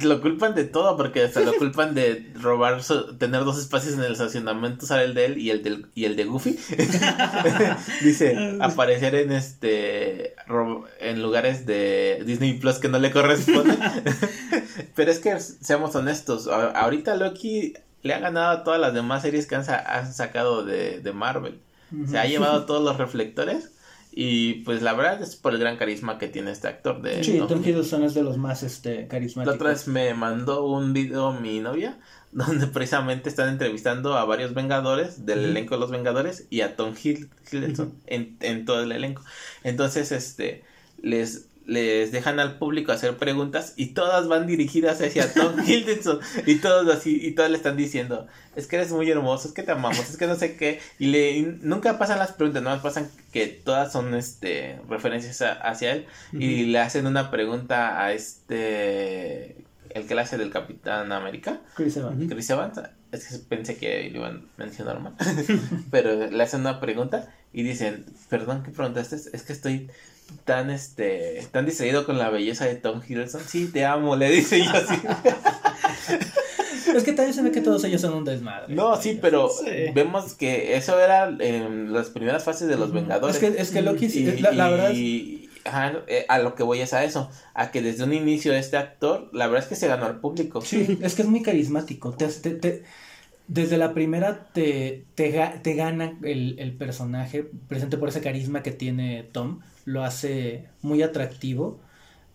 [0.00, 4.00] lo culpan de todo porque hasta lo culpan de robar su- tener dos espacios en
[4.02, 6.58] el estacionamiento, usar el de él y el del y el de Goofy.
[8.02, 10.34] Dice aparecer en este
[11.00, 13.78] en lugares de Disney Plus que no le corresponden.
[14.94, 17.74] Pero es que seamos honestos, ahorita Loki
[18.04, 21.12] le ha ganado a todas las demás series que han, sa- han sacado de, de
[21.12, 21.60] Marvel.
[22.06, 23.70] Se ha llevado todos los reflectores
[24.12, 27.38] Y pues la verdad es por el gran carisma que tiene este actor de Sí,
[27.38, 28.04] Tom Tom Hiddleston.
[28.04, 29.56] Es de los más este, La carismáticos.
[29.56, 31.98] otra vez me mandó un video mi novia
[32.32, 36.94] donde precisamente están entrevistando a varios Vengadores del elenco de los Vengadores y a Tom
[36.94, 39.22] Hidd- Hiddleston en, en todo el elenco.
[39.64, 40.62] Entonces, este,
[41.02, 46.20] les, les dejan al público hacer preguntas y todas van dirigidas hacia Tom Hiddleston.
[46.46, 49.62] Y todos así, y todos le están diciendo, es que eres muy hermoso, es que
[49.62, 52.76] te amamos, es que no sé qué, y le y nunca pasan las preguntas, nada
[52.76, 56.06] más pasan que todas son este referencias a- hacia él.
[56.32, 59.56] Y le hacen una pregunta a este
[59.90, 62.28] el que le hace del Capitán América, Chris Evans.
[62.30, 62.80] Chris Evans,
[63.12, 65.14] es que pensé que lo iban a mencionar mal,
[65.90, 69.14] pero le hacen una pregunta y dicen, perdón, ¿qué preguntaste?
[69.32, 69.88] Es que estoy
[70.44, 73.42] tan este tan distraído con la belleza de Tom Hiddleston.
[73.46, 74.94] Sí, te amo, le dice yo así.
[76.94, 78.72] Es que también se ve que todos ellos son un desmadre.
[78.74, 79.66] No, sí, pero Sí.
[79.94, 83.34] vemos que eso era en las primeras fases de los Vengadores.
[83.34, 86.54] Es que, es que Loki, sí, Y, la, la y- verdad, ajá, eh, a lo
[86.54, 89.68] que voy es a eso, a que desde un inicio este actor, la verdad es
[89.68, 90.60] que se ganó al público.
[90.60, 92.12] sí, es que es muy carismático.
[92.12, 92.84] Te, te- te-
[93.48, 98.62] desde la primera te, te, ga- te gana el, el personaje, presente por ese carisma
[98.62, 101.80] que tiene Tom, lo hace muy atractivo.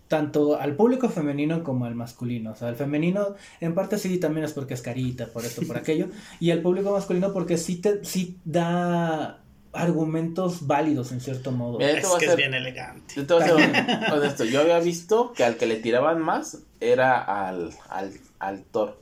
[0.08, 2.52] Tanto al público femenino como al masculino.
[2.52, 5.78] O sea, al femenino, en parte sí, también es porque es carita, por esto, por
[5.78, 6.08] aquello.
[6.40, 9.42] Y al público masculino porque sí, te, sí da
[9.72, 11.78] argumentos válidos en cierto modo.
[11.78, 13.14] Mira, Es que es bien elegante.
[13.16, 16.58] yo te voy a ser honesto, yo había visto que al que le tiraban más
[16.80, 19.00] era al, al, al Thor.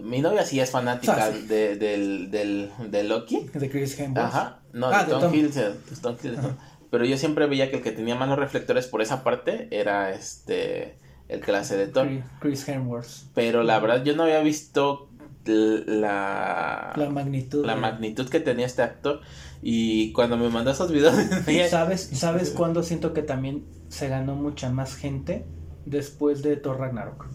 [0.00, 1.46] Mi novia sí es fanática Ah, sí.
[1.46, 3.48] de, del, del, de Loki.
[3.54, 4.26] De Chris Hemsworth.
[4.34, 5.34] Aja, no, Ah, de de Tom, Tom.
[5.34, 6.58] Hiddleston, de Tom Hiddleston.
[6.90, 10.12] Pero yo siempre veía que el que tenía más los reflectores por esa parte era
[10.12, 10.96] este
[11.28, 12.08] el clase de Thor.
[12.40, 13.30] Chris, Hemsworth.
[13.34, 15.08] Pero la verdad yo no había visto
[15.44, 17.64] la, La magnitud.
[17.64, 19.20] la magnitud que tenía este actor.
[19.62, 21.14] Y cuando me mandó esos videos,
[21.70, 25.44] ¿Sabes, ¿Sabes cuándo siento que también se ganó mucha más gente?
[25.84, 27.26] Después de Thor Ragnarok.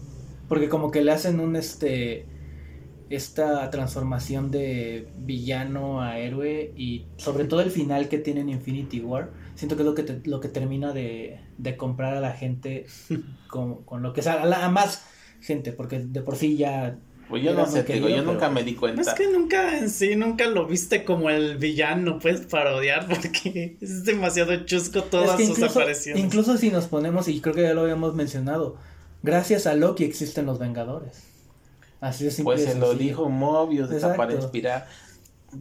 [0.48, 2.26] Porque como que le hacen un este
[3.10, 9.00] esta transformación de villano a héroe y sobre todo el final que tiene en Infinity
[9.00, 12.32] War, siento que es lo que, te- lo que termina de, de comprar a la
[12.32, 12.86] gente
[13.48, 15.02] con, con lo que sea, a, la- a más
[15.40, 16.96] gente, porque de por sí ya...
[17.28, 19.02] pues yo no sé, te digo, yo nunca me di cuenta.
[19.02, 24.04] Es que nunca en sí, nunca lo viste como el villano, puedes parodiar porque es
[24.04, 26.24] demasiado chusco todas Es que sus incluso, apariciones.
[26.24, 28.76] incluso si nos ponemos, y creo que ya lo habíamos mencionado,
[29.22, 31.22] gracias a Loki existen los Vengadores.
[32.00, 34.86] Así es Pues se lo dijo Mobius, para inspirar.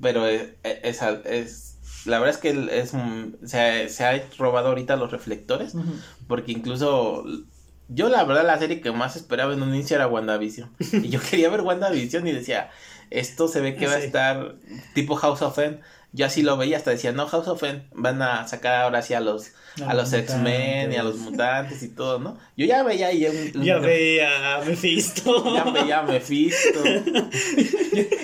[0.01, 1.62] Pero es, es, es-
[2.05, 2.93] la verdad es que es
[3.49, 5.73] se, ha, se ha robado ahorita los reflectores.
[6.27, 7.25] Porque incluso
[7.89, 10.71] yo la verdad la serie que más esperaba en un inicio era WandaVision.
[11.03, 12.69] Y yo quería ver WandaVision y decía,
[13.09, 14.55] esto se ve que va a estar
[14.93, 15.79] tipo House of M.
[16.15, 19.15] Yo así lo veía, hasta decía, no, House of M van a sacar ahora sí
[19.15, 19.49] a los,
[19.83, 22.37] a, los X-Men y a los mutantes y todo, ¿no?
[22.55, 25.55] Yo ya veía ahí un, Ya veía a Mephisto.
[25.55, 26.83] ya veía a Mephisto.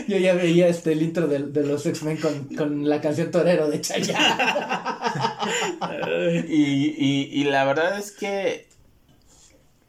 [0.07, 3.67] Yo ya veía este el intro de, de los X-Men con, con la canción Torero
[3.67, 4.35] de Chayanne.
[5.79, 8.68] Ay, Y, y, y la verdad es que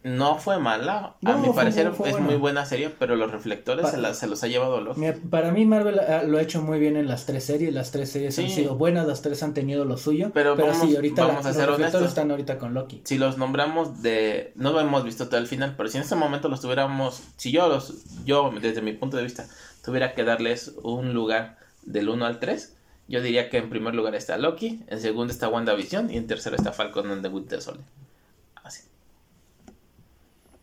[0.02, 1.16] no fue mala.
[1.24, 2.26] A mi fue- parecer fue es buena.
[2.26, 4.80] muy buena serie, pero los reflectores Pa- se, la- se los ha llevado.
[4.96, 7.90] Mira, para mí Marvel ah, lo ha hecho muy bien en las tres series, las
[7.90, 10.96] tres series han sido buenas, las tres han tenido lo suyo, Pero pero, vamos- sí,
[10.96, 12.08] ahorita vamos la- a los reflectores honestos.
[12.08, 13.02] están ahorita con Loki.
[13.04, 14.52] Si los nombramos de...
[14.54, 17.22] No lo hemos visto todo el final, pero si en este momento los tuviéramos...
[17.36, 17.94] Si yo los...
[18.24, 19.46] Yo, desde mi punto de vista,
[19.84, 22.74] tuviera que darles un lugar del 1 al 3,
[23.08, 26.56] yo diría que en primer lugar está Loki, en segundo está WandaVision y en tercero
[26.56, 27.84] está Falcon and the Winter Soldier.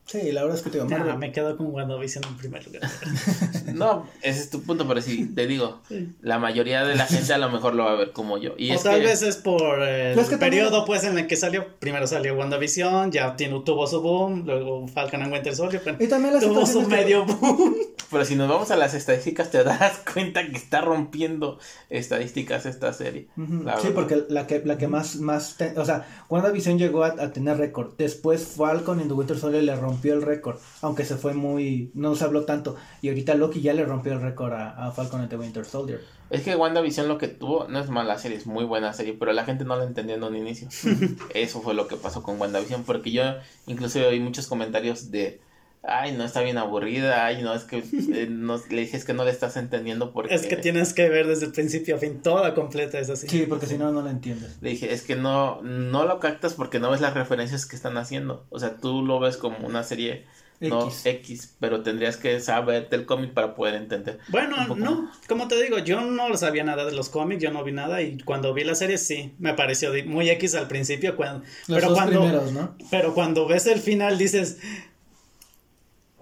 [0.08, 2.66] Sí, la verdad es que te digo, nah, Marvel, me quedo con WandaVision en primer
[2.66, 2.82] lugar.
[3.78, 6.10] No, ese es tu punto, pero sí, te digo, Sí.
[6.22, 8.54] la mayoría de la gente a lo mejor lo va a ver como yo.
[8.58, 9.06] Y o es tal que...
[9.06, 11.68] vez es por el Pues que también- periodo pues en el que salió.
[11.78, 16.08] Primero salió WandaVision, ya tiene, tuvo su boom, luego Falcon and Winter Soldier, pero Y
[16.08, 17.76] también tuvo su que- medio boom.
[18.10, 22.94] Pero si nos vamos a las estadísticas, te darás cuenta que está rompiendo estadísticas esta
[22.94, 23.28] serie.
[23.36, 23.80] Sí, verdad.
[23.94, 27.58] porque la que, la que más, más te- o sea, WandaVision llegó a, a tener
[27.58, 27.96] récord.
[27.98, 32.16] Después Falcon en The Winter Soldier le rompió el récord, aunque se fue muy, no
[32.16, 32.76] se habló tanto.
[33.02, 36.02] Y ahorita Loki ya le rompió el récord a, a Falcon en The Winter Soldier.
[36.30, 39.32] Es que WandaVision lo que tuvo no es mala serie, es muy buena serie, pero
[39.32, 40.68] la gente no la entendió en un inicio.
[41.34, 43.24] Eso fue lo que pasó con WandaVision, porque yo
[43.66, 45.40] incluso oí muchos comentarios de,
[45.84, 49.14] ay, no está bien aburrida, ay, no, es que eh, no, le dije, es que
[49.14, 50.34] no le estás entendiendo porque...
[50.34, 53.28] Es que tienes que ver desde el principio a fin, toda completa, es así.
[53.28, 54.58] Sí, porque si no, no la entiendes.
[54.62, 57.98] Le dije, es que no, no lo captas porque no ves las referencias que están
[57.98, 58.46] haciendo.
[58.50, 60.26] O sea, tú lo ves como una serie
[60.60, 61.06] no X.
[61.06, 64.20] X, pero tendrías que saberte el cómic para poder entender.
[64.30, 65.18] Bueno, no, más.
[65.28, 68.18] como te digo, yo no sabía nada de los cómics, yo no vi nada y
[68.20, 71.98] cuando vi la serie sí, me pareció muy X al principio, cuando, Los pero dos
[71.98, 72.76] cuando, primeros, ¿no?
[72.90, 74.58] pero cuando ves el final dices,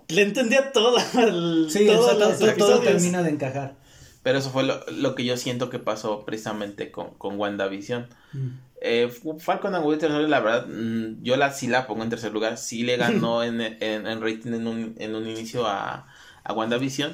[0.09, 3.75] le entendía todo, el, Sí, todos exacto, los todo, todo termina de encajar.
[4.23, 8.07] Pero eso fue lo, lo que yo siento que pasó precisamente con, con WandaVision.
[8.33, 8.47] Mm.
[8.81, 12.31] Eh, Falcon and Winter Soldier, la verdad, mm, yo la sí la pongo en tercer
[12.33, 12.57] lugar.
[12.57, 16.07] Sí le ganó en, en, en rating en un, en un inicio a,
[16.43, 17.13] a WandaVision.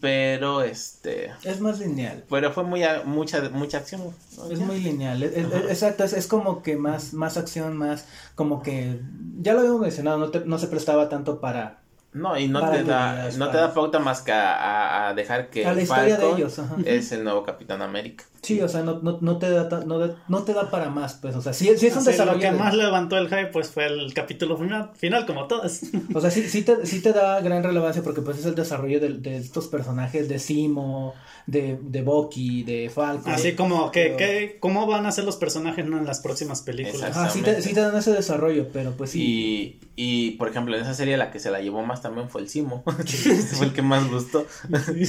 [0.00, 1.32] Pero este.
[1.44, 2.22] Es más lineal.
[2.28, 4.02] Pero fue muy a- mucha, mucha acción.
[4.36, 4.50] ¿no?
[4.50, 4.64] Es Ya.
[4.64, 9.00] muy lineal, es- es- exacto, es, es como que más, más acción, más como que,
[9.40, 11.77] ya lo habíamos mencionado, no, te- no se prestaba tanto para,
[12.14, 15.14] No, y no Para te da, no te da pauta más que a, a- a
[15.14, 16.76] dejar que a la historia de ellos, ajá.
[16.86, 18.24] es el nuevo Capitán América.
[18.42, 21.14] Sí, o sea, no, no, no te da, ta- no, no te da para más,
[21.14, 23.26] pues, o sea, sí, sí es un Así, desarrollo lo que de- más levantó el
[23.28, 25.82] hype pues fue el capítulo final, final como todas.
[26.14, 29.00] O sea, sí, sí, te, sí te da gran relevancia porque pues es el desarrollo
[29.00, 31.14] de, de estos personajes de Simo,
[31.46, 33.32] de, de Bucky, de Falcon.
[33.32, 35.98] Así como que, Pero- que cómo van a ser los personajes ¿no?
[35.98, 37.14] en las próximas películas.
[37.16, 39.22] Ajá, sí te, sí te dan ese desarrollo, pero pues sí.
[39.22, 42.40] Y, y, por ejemplo, en esa serie la que se la llevó más también fue
[42.42, 42.84] el Simo.
[43.56, 44.46] fue el que más gustó.
[44.86, 45.02] Sí.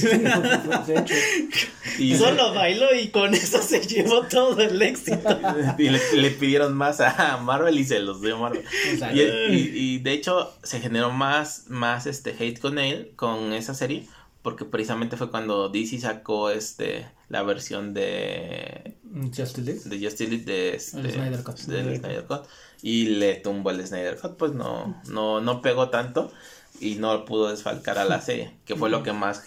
[1.98, 5.38] Y, Solo bailó y con eso se llevó todo el éxito.
[5.78, 8.64] y le, le pidieron más a Marvel y se los dio Marvel.
[8.90, 9.16] Exacto.
[9.16, 9.20] Y,
[9.54, 14.06] y- y de hecho se generó más, más este hate con él, con esa serie,
[14.42, 19.80] porque precisamente fue cuando DC sacó este la versión de, Justice League.
[19.84, 21.56] de Justice League de este, El Snyder Cut.
[21.58, 22.42] del Snyder Snyder Cut,
[22.82, 26.32] y le tumbó el Snyder Cut, pues no, no, no pegó tanto
[26.80, 29.42] y no pudo desfalcar a la serie, que fue lo que más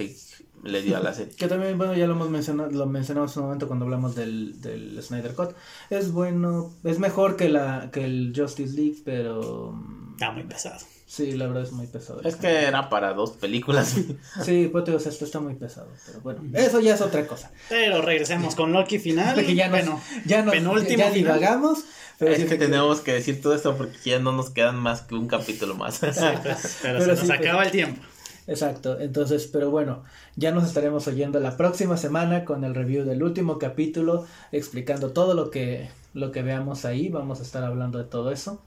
[0.64, 1.34] le dio a la serie.
[1.36, 4.62] Que también, bueno, ya lo hemos mencionado, lo mencionamos en un momento cuando hablamos del,
[4.62, 5.56] del Snyder Cut.
[5.90, 9.78] Es bueno, es mejor que la que el Justice League, pero
[10.14, 10.80] Está muy pesado.
[11.06, 12.22] sí, la verdad es muy pesado.
[12.24, 13.96] Es que era para dos películas.
[14.44, 17.02] Sí, pues te digo, o sea, esto está muy pesado, pero bueno, eso ya es
[17.02, 17.52] otra cosa.
[17.70, 19.36] Pero regresemos con Loki final.
[19.36, 21.84] Porque ya nos, bueno, ya nos, penúltimo ya divagamos,
[22.20, 24.78] pero es sí que te- tenemos que decir todo esto porque ya no nos quedan
[24.78, 25.96] más que un capítulo más.
[25.96, 26.02] Sí,
[26.44, 28.02] pues, pero, Pero se nos pues, acaba el tiempo.
[28.46, 30.04] Exacto, entonces, pero bueno,
[30.36, 35.34] ya nos estaremos oyendo la próxima semana con el review del último capítulo, explicando todo
[35.34, 38.62] lo que, lo que veamos ahí, vamos a estar hablando de todo eso.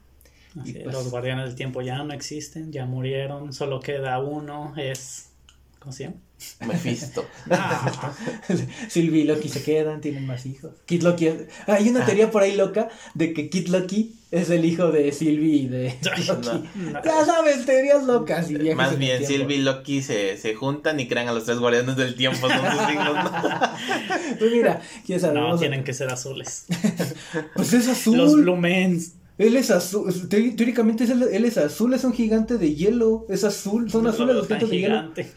[0.61, 5.25] Así, pues- Los guardianes del tiempo ya no existen, ya murieron, solo queda uno, es...
[5.79, 6.15] ¿Cómo se llama?
[6.67, 7.25] Mephisto.
[7.49, 8.13] Ah,
[8.89, 10.71] Sylvie y Loki se quedan, tienen más hijos.
[10.85, 11.35] Kid Loki es-
[11.65, 11.91] Hay Ah.
[11.91, 15.67] una teoría por ahí loca de que Kid Loki es el hijo de Sylvie y
[15.67, 15.95] de
[16.27, 16.47] Loki.
[16.75, 17.03] no.
[17.03, 19.25] Ya sabes, teorías locas y Más bien.
[19.25, 22.49] Sylvie y Loki se, se juntan y crean a los tres guardianes del tiempo.
[22.49, 22.59] Son sus
[22.93, 23.31] hijos, ¿no?
[24.37, 25.35] Pues mira, quién sabe.
[25.39, 26.65] No, a- tienen que ser azules.
[27.55, 28.17] Pues es azul.
[28.17, 29.13] Los Blumens.
[29.37, 33.25] Él es azul, te- teóricamente es el- él es azul, es un gigante de hielo,
[33.29, 34.95] es azul, son No azules lo los gigantes de hielo.
[35.13, 35.31] gigante.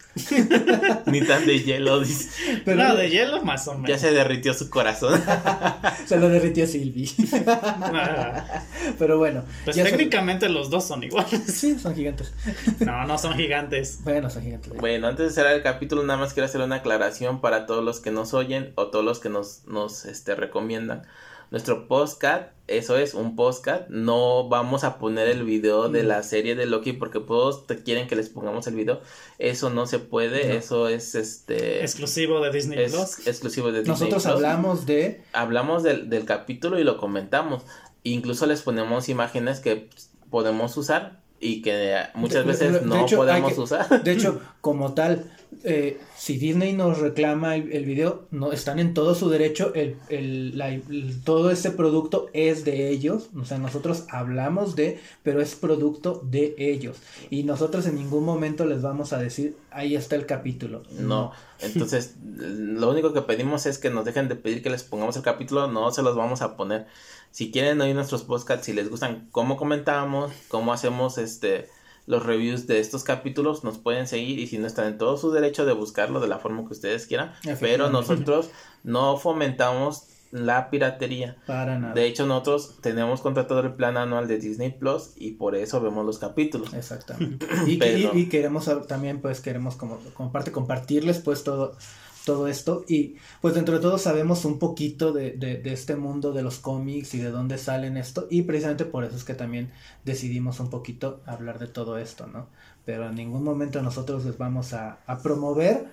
[1.11, 2.01] Ni tan de hielo.
[2.01, 2.28] dice.
[2.64, 4.01] Pero no, de hielo más o Ya menos.
[4.01, 5.20] se derritió su corazón.
[6.07, 7.11] se lo derritió Sylvie.
[7.46, 8.62] Ah,
[8.98, 11.42] Pero bueno, Pues ya técnicamente los dos son iguales.
[11.46, 12.32] sí, son gigantes.
[12.80, 13.98] No, no son gigantes.
[14.03, 14.72] Bueno, son gigantes.
[14.78, 18.01] Bueno, antes de cerrar el capítulo, nada más quiero hacer una aclaración para todos los
[18.01, 21.03] que nos oyen o todos los que nos, nos este, recomiendan.
[21.51, 26.55] Nuestro podcast, eso es un podcast, no vamos a poner el video de la serie
[26.55, 29.01] de Loki porque todos te quieren que les pongamos el video.
[29.40, 30.55] Eso no se puede, No.
[30.55, 33.26] eso es este Exclusivo de Disney es Plus.
[33.26, 34.32] exclusivo de Disney Nosotros Plus.
[34.34, 37.64] hablamos de hablamos del, del capítulo y lo comentamos.
[38.05, 39.90] Incluso les ponemos imágenes que
[40.30, 44.03] podemos usar y que muchas de- veces de no hecho, podemos que- usar.
[44.05, 45.24] De hecho, como tal,
[45.64, 49.72] eh, si Disney nos reclama el, el video, no están en todo su derecho.
[49.74, 53.30] El, el- la- el- todo este producto es de ellos.
[53.41, 56.99] O sea, nosotros hablamos de, pero es producto de ellos.
[57.30, 60.82] Y nosotros en ningún momento les vamos a decir, ahí está el capítulo.
[60.99, 65.16] No, entonces lo único que pedimos es que nos dejen de pedir que les pongamos
[65.16, 66.86] el capítulo, no se los vamos a poner.
[67.30, 71.68] Si quieren oír nuestros podcasts, si les gustan cómo comentamos, cómo hacemos este
[72.06, 75.30] los reviews de estos capítulos, nos pueden seguir y si no están en todo su
[75.30, 78.50] derecho de buscarlo de la forma que ustedes quieran, pero nosotros
[78.82, 81.36] no fomentamos la piratería.
[81.46, 81.94] Para nada.
[81.94, 86.04] De hecho, nosotros tenemos contratado el plan anual de Disney Plus y por eso vemos
[86.06, 86.72] los capítulos.
[86.74, 87.46] Exactamente.
[87.66, 91.76] Y, Pero- y- y queremos también, pues, queremos como, como parte compartirles, pues, todo,
[92.24, 96.32] todo esto y pues dentro de todo sabemos un poquito de, de, de, este mundo
[96.32, 99.70] de los cómics y de dónde salen esto y precisamente por eso es que también
[100.04, 102.48] decidimos un poquito hablar de todo esto, ¿no?
[102.84, 105.86] Pero en ningún momento nosotros les vamos a, a promover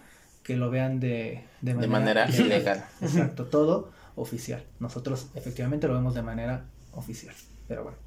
[0.43, 2.85] que lo vean de, de manera, de manera ilegal.
[3.01, 4.63] Exacto, todo oficial.
[4.79, 7.35] Nosotros efectivamente lo vemos de manera oficial,
[7.67, 7.97] pero bueno.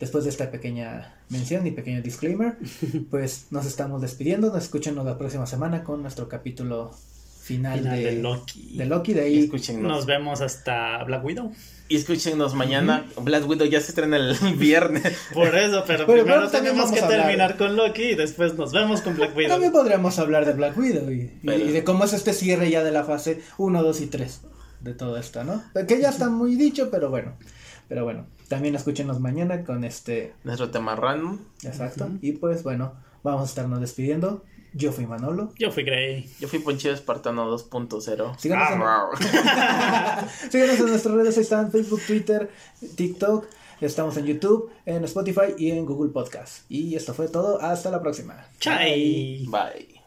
[0.00, 2.56] Después de esta pequeña mención y pequeño disclaimer,
[3.10, 4.48] pues nos estamos despidiendo.
[4.48, 6.92] Nos escuchen la próxima semana con nuestro capítulo
[7.48, 8.76] final, de, Loki.
[8.76, 11.50] De Loki, de ahí nos vemos hasta Black Widow.
[11.88, 13.06] Y escúchenos mañana.
[13.22, 15.16] Black Widow ya se estrena el viernes.
[15.32, 19.34] Por eso, pero, primero tenemos que terminar con Loki y después nos vemos con Black
[19.34, 19.52] Widow.
[19.52, 22.92] También podríamos hablar de Black Widow y, y, de cómo es este cierre ya de
[22.92, 24.40] la fase 1, 2 y 3
[24.80, 25.62] de todo esto, ¿no?
[25.86, 27.32] Que ya está muy dicho, pero bueno.
[27.88, 30.34] Pero bueno, también escúchenos mañana con este...
[30.44, 31.38] Nuestro tema random.
[31.62, 32.10] Exacto.
[32.20, 32.92] Y pues bueno,
[33.22, 34.44] vamos a estarnos despidiendo.
[34.72, 35.52] Yo fui Manolo.
[35.58, 36.28] Yo fui Gray.
[36.40, 38.38] Yo fui Ponchido Espartano 2.0.
[38.38, 38.78] Síganos, en...
[40.50, 42.50] Síganos en nuestras redes, ahí están Facebook, Twitter,
[42.96, 43.46] TikTok.
[43.80, 46.64] Estamos en YouTube, en Spotify y en Google Podcast.
[46.68, 47.60] Y esto fue todo.
[47.60, 48.46] Hasta la próxima.
[48.58, 49.46] Chai.
[49.46, 49.97] Bye.